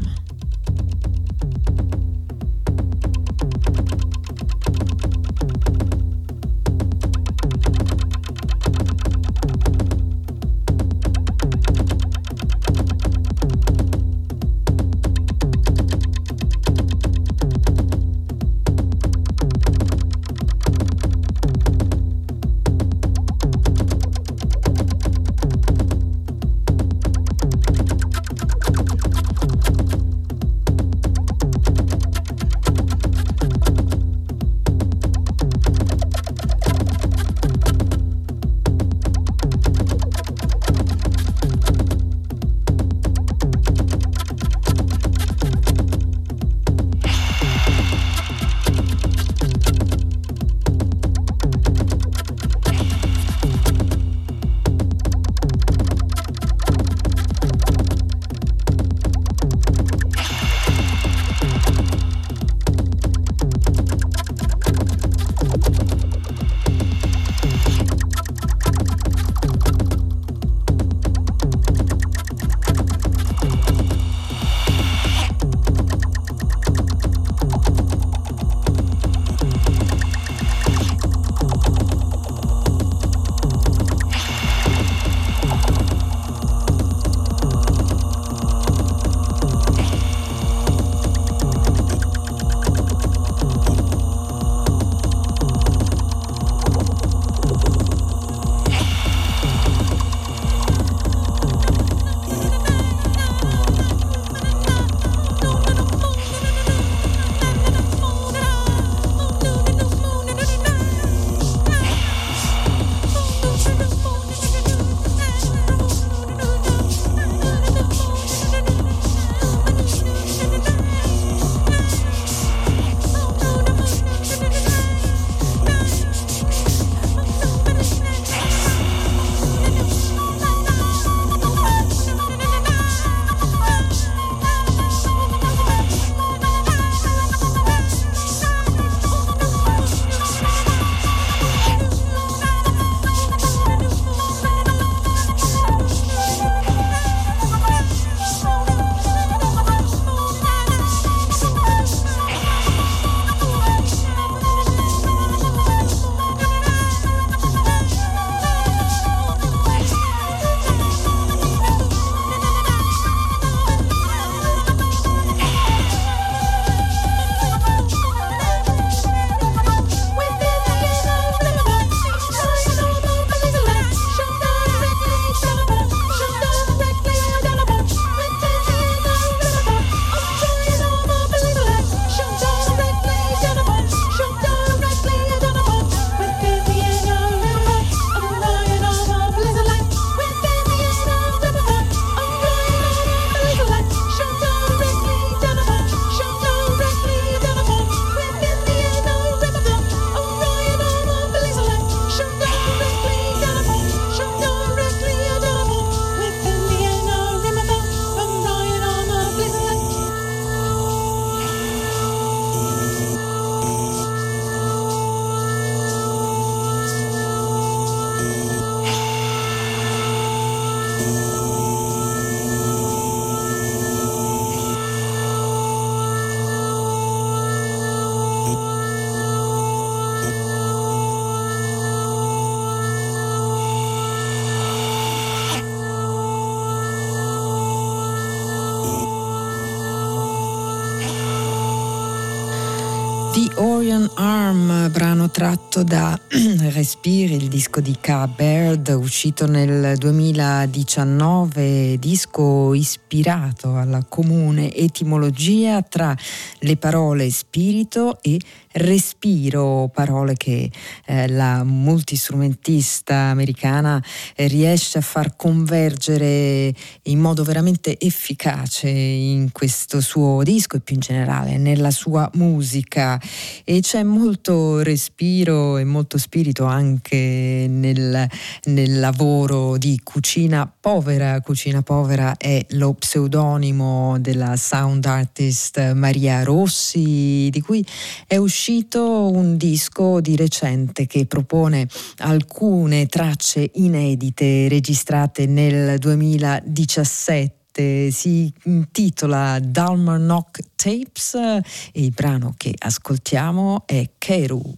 Brano 244.90 245.32
tratto 245.32 245.84
da 245.84 246.20
Respire, 246.74 247.36
il 247.36 247.48
disco 247.48 247.80
di 247.80 247.96
K. 247.98 248.28
Baird, 248.28 248.90
uscito 248.90 249.48
nel 249.48 249.98
2019, 249.98 251.96
disco 251.98 252.74
ispirato 252.74 253.78
alla 253.78 254.04
comune 254.04 254.76
etimologia 254.76 255.82
tra 255.82 256.14
le 256.60 256.76
parole 256.76 257.32
spirito 257.32 258.22
e 258.22 258.38
respiro, 258.74 259.90
parole 259.94 260.36
che 260.38 260.72
eh, 261.06 261.28
la 261.28 261.64
multistrumentista 261.64 263.16
americana 263.16 264.02
eh, 264.36 264.48
riesce 264.48 264.98
a 265.00 265.02
far 265.02 265.36
convergere 265.36 266.74
in 267.04 267.20
modo 267.20 267.44
veramente 267.44 268.00
efficace 268.00 268.88
in 268.88 269.52
questo 269.52 270.00
suo 270.00 270.44
disco 270.44 270.78
e 270.78 270.80
più 270.80 270.96
in 270.96 271.02
generale 271.02 271.58
nella 271.58 271.92
sua 271.92 272.30
musica 272.36 273.22
e 273.64 273.82
c'è 273.82 274.04
molto 274.04 274.82
respiro 274.82 275.78
e 275.78 275.84
molto 275.84 276.18
spirito 276.18 276.66
anche 276.66 277.66
nel, 277.68 278.28
nel 278.66 279.00
lavoro 279.00 279.78
di 279.78 280.00
Cucina 280.04 280.72
Povera. 280.80 281.42
Cucina 281.42 281.82
Povera 281.82 282.38
è 282.38 282.66
lo 282.70 282.94
pseudonimo 282.94 284.18
della 284.20 284.56
sound 284.56 285.06
artist 285.06 285.92
Maria 285.94 286.44
Rossi 286.44 287.50
di 287.52 287.62
cui 287.62 287.86
è 288.28 288.38
uscito 288.38 288.60
uscito 288.62 289.32
un 289.32 289.58
disco 289.58 290.22
di 290.22 290.36
recente 290.36 291.08
che 291.08 291.26
propone 291.26 291.88
alcune 292.18 293.08
tracce 293.08 293.72
inedite 293.74 294.68
registrate 294.68 295.48
nel 295.48 295.98
2017 295.98 298.12
si 298.12 298.54
intitola 298.66 299.58
Dalmarnock 299.60 300.62
Tapes 300.76 301.34
e 301.34 301.64
il 301.94 302.12
brano 302.12 302.54
che 302.56 302.76
ascoltiamo 302.78 303.82
è 303.88 304.08
Keru. 304.20 304.78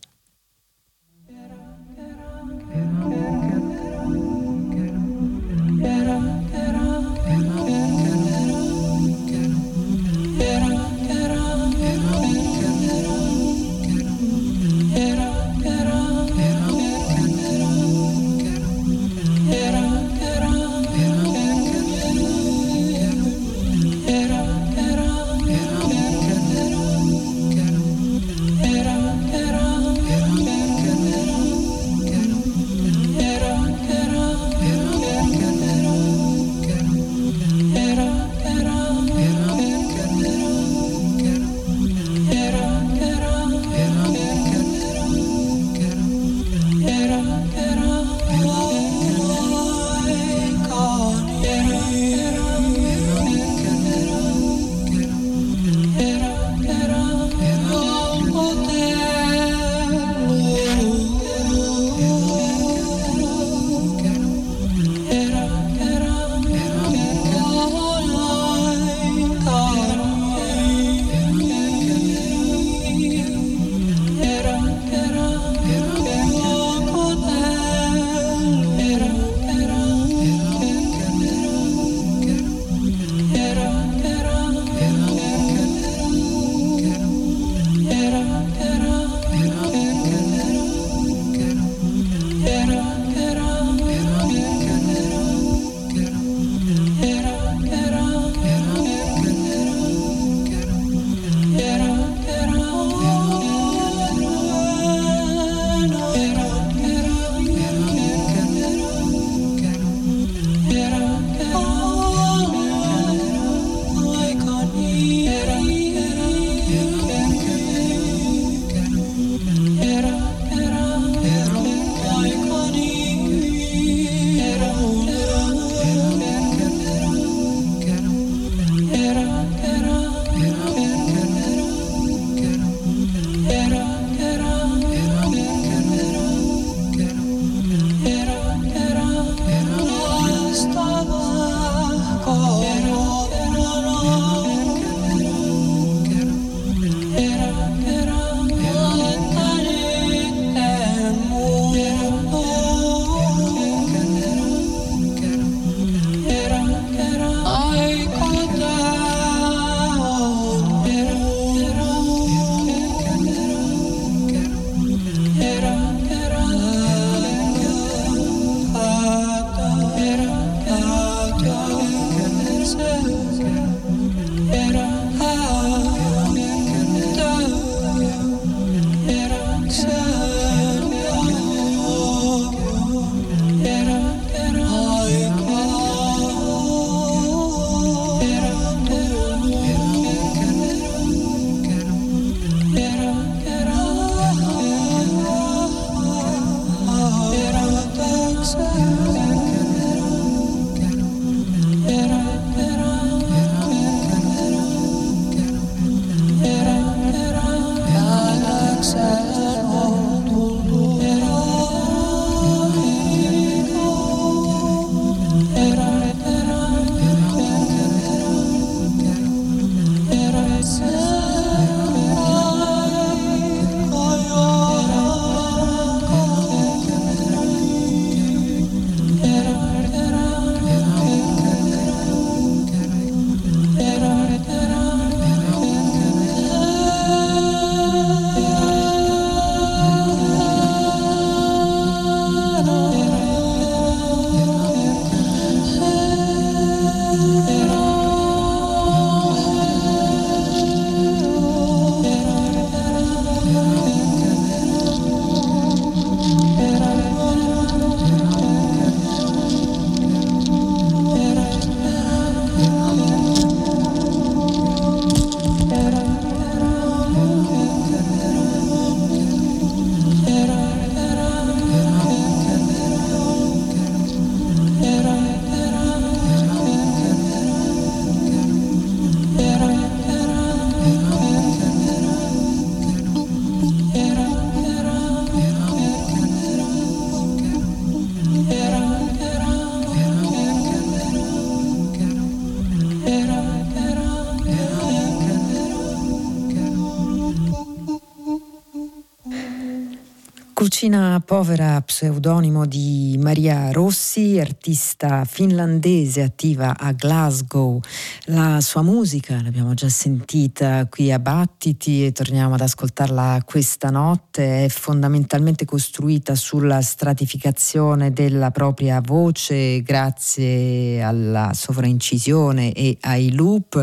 Pagina 300.83 301.21
povera, 301.25 301.79
pseudonimo 301.79 302.65
di 302.65 303.17
Maria 303.17 303.71
Rossi, 303.71 304.37
artista 304.37 305.23
finlandese 305.23 306.23
attiva 306.23 306.77
a 306.77 306.91
Glasgow. 306.91 307.79
La 308.25 308.59
sua 308.59 308.81
musica 308.81 309.41
l'abbiamo 309.41 309.73
già 309.75 309.87
sentita 309.87 310.85
qui 310.87 311.09
a 311.09 311.19
Battiti 311.19 312.05
e 312.05 312.11
torniamo 312.11 312.55
ad 312.55 312.59
ascoltarla 312.59 313.43
questa 313.45 313.91
notte. 313.91 314.65
È 314.65 314.67
fondamentalmente 314.67 315.63
costruita 315.63 316.35
sulla 316.35 316.81
stratificazione 316.81 318.11
della 318.11 318.51
propria 318.51 318.99
voce 318.99 319.81
grazie 319.83 321.01
alla 321.01 321.51
sovraincisione 321.53 322.73
e 322.73 322.97
ai 322.99 323.31
loop 323.31 323.81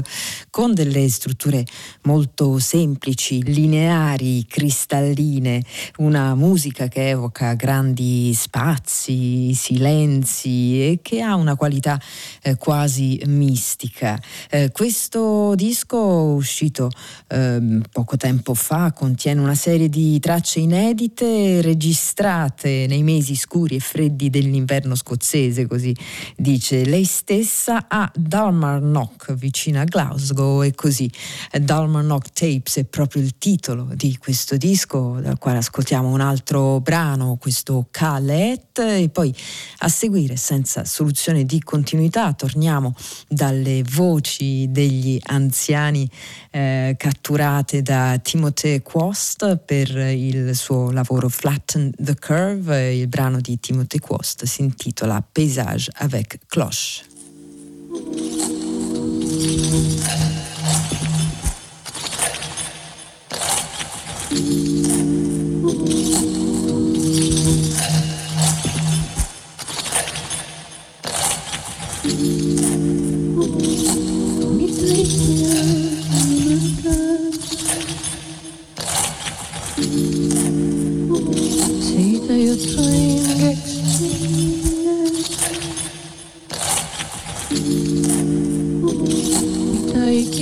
con 0.50 0.74
delle 0.74 1.08
strutture 1.08 1.64
molto 2.02 2.58
semplici, 2.58 3.42
lineari, 3.42 4.44
cristalline, 4.46 5.64
una 5.96 6.34
musica 6.34 6.88
che 6.90 7.08
evoca 7.08 7.54
grandi 7.54 8.34
spazi, 8.34 9.54
silenzi 9.54 10.90
e 10.90 10.98
che 11.00 11.22
ha 11.22 11.36
una 11.36 11.56
qualità 11.56 11.98
eh, 12.42 12.56
quasi 12.56 13.22
mistica. 13.24 14.20
Eh, 14.50 14.70
questo 14.72 15.54
disco 15.54 15.96
uscito 15.96 16.90
eh, 17.28 17.80
poco 17.90 18.18
tempo 18.18 18.52
fa 18.52 18.92
contiene 18.92 19.40
una 19.40 19.54
serie 19.54 19.88
di 19.88 20.18
tracce 20.20 20.60
inedite 20.60 21.62
registrate 21.62 22.84
nei 22.86 23.02
mesi 23.02 23.34
scuri 23.34 23.76
e 23.76 23.80
freddi 23.80 24.28
dell'inverno 24.28 24.94
scozzese, 24.94 25.66
così 25.66 25.96
dice 26.36 26.84
lei 26.84 27.04
stessa, 27.04 27.86
a 27.88 28.10
Dalmarnock 28.14 29.32
vicino 29.34 29.80
a 29.80 29.84
Glasgow 29.84 30.62
e 30.62 30.74
così 30.74 31.10
Dalmarnock 31.58 32.32
Tapes 32.32 32.76
è 32.76 32.84
proprio 32.84 33.22
il 33.22 33.38
titolo 33.38 33.88
di 33.94 34.16
questo 34.18 34.56
disco 34.56 35.20
dal 35.20 35.38
quale 35.38 35.58
ascoltiamo 35.58 36.08
un 36.08 36.20
altro 36.20 36.79
brano, 36.80 37.36
questo 37.40 37.86
Calet, 37.90 38.78
e 38.78 39.08
poi 39.12 39.34
a 39.78 39.88
seguire, 39.88 40.36
senza 40.36 40.84
soluzione 40.84 41.44
di 41.44 41.60
continuità, 41.62 42.32
torniamo 42.32 42.94
dalle 43.28 43.82
voci 43.90 44.66
degli 44.70 45.18
anziani 45.26 46.08
eh, 46.50 46.94
catturate 46.96 47.82
da 47.82 48.18
Timothée 48.22 48.82
Quost 48.82 49.56
per 49.58 49.90
il 49.96 50.56
suo 50.56 50.90
lavoro 50.90 51.28
Flatten 51.28 51.92
the 51.96 52.16
Curve. 52.16 52.94
Il 52.94 53.08
brano 53.08 53.40
di 53.40 53.58
Timothée 53.60 54.00
Quost 54.00 54.44
si 54.44 54.62
intitola 54.62 55.22
Paysage 55.22 55.90
avec 55.94 56.38
cloche. 56.46 57.04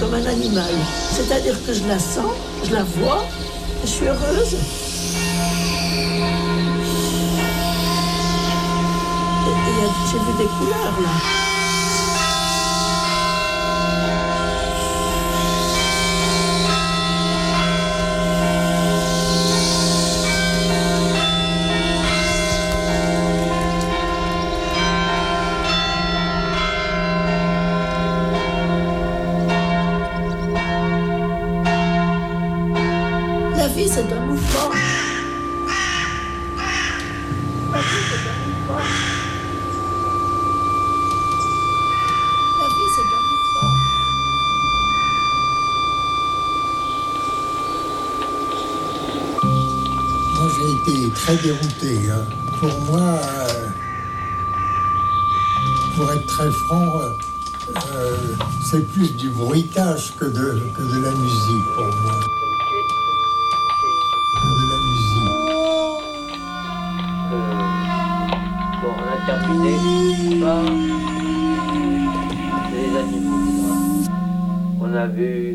comme 0.00 0.14
un 0.14 0.26
animal. 0.26 0.72
C'est-à-dire 1.12 1.54
que 1.66 1.72
je 1.74 1.86
la 1.86 1.98
sens, 1.98 2.32
je 2.64 2.72
la 2.72 2.82
vois, 2.82 3.24
je 3.82 3.88
suis 3.88 4.06
heureuse. 4.06 4.56
j'ai 10.10 10.18
vu 10.18 10.38
des 10.38 10.48
couleurs 10.58 11.00
là. 11.02 11.49
Hein. 51.82 52.26
Pour 52.58 52.78
moi, 52.90 53.00
euh, 53.00 53.68
pour 55.96 56.12
être 56.12 56.26
très 56.26 56.50
franc, 56.50 56.92
euh, 56.98 58.16
c'est 58.62 58.86
plus 58.92 59.16
du 59.16 59.30
bruitage 59.30 60.14
que 60.16 60.26
de, 60.26 60.60
que 60.76 60.82
de 60.82 61.02
la 61.02 61.10
musique 61.10 61.64
pour 61.74 61.86
moi. 61.86 62.20
De 64.44 64.64
la 64.68 64.76
musique. 64.88 65.32
Euh, 67.32 67.52
bon, 68.82 68.92
on 68.98 69.04
a 69.08 69.16
terminé 69.24 69.74
par 70.42 70.64
les 72.74 72.90
animaux. 72.98 74.04
On 74.82 74.94
a 74.94 75.06
vu 75.06 75.49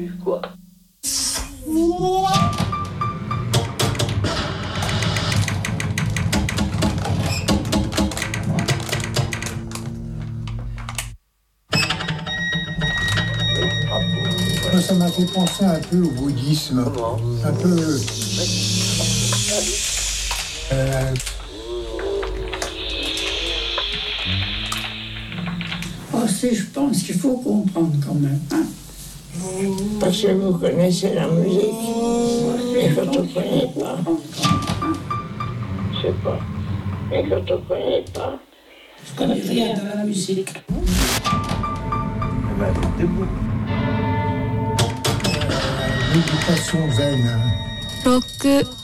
que 30.25 30.31
vous 30.31 30.57
connaissez 30.57 31.13
la 31.13 31.27
musique, 31.27 31.61
mais 32.73 32.89
quand 32.95 33.15
on 33.15 33.21
ne 33.21 33.27
connaît 33.27 33.71
pas. 33.79 33.97
Je 35.93 36.01
sais 36.01 36.13
pas. 36.23 36.39
Mais 37.11 37.23
quand 37.29 37.51
on 37.51 37.55
ne 37.55 37.61
connaît 37.61 38.05
pas. 38.13 38.39
Je 39.05 39.13
connais 39.15 39.41
rien 39.41 39.73
de 39.75 39.97
la 39.97 40.03
musique. 40.03 40.49
Eh 40.49 40.73
ben, 42.59 42.73
debout. 42.99 43.27
méditation 46.15 46.91
zen. 46.91 47.23
6 48.05 48.74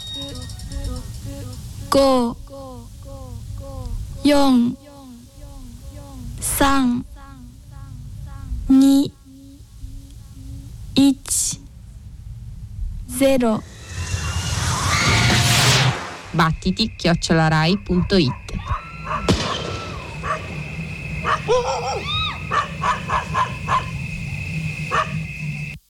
battiti 16.72 16.92
chiocciolarai.it 16.96 18.51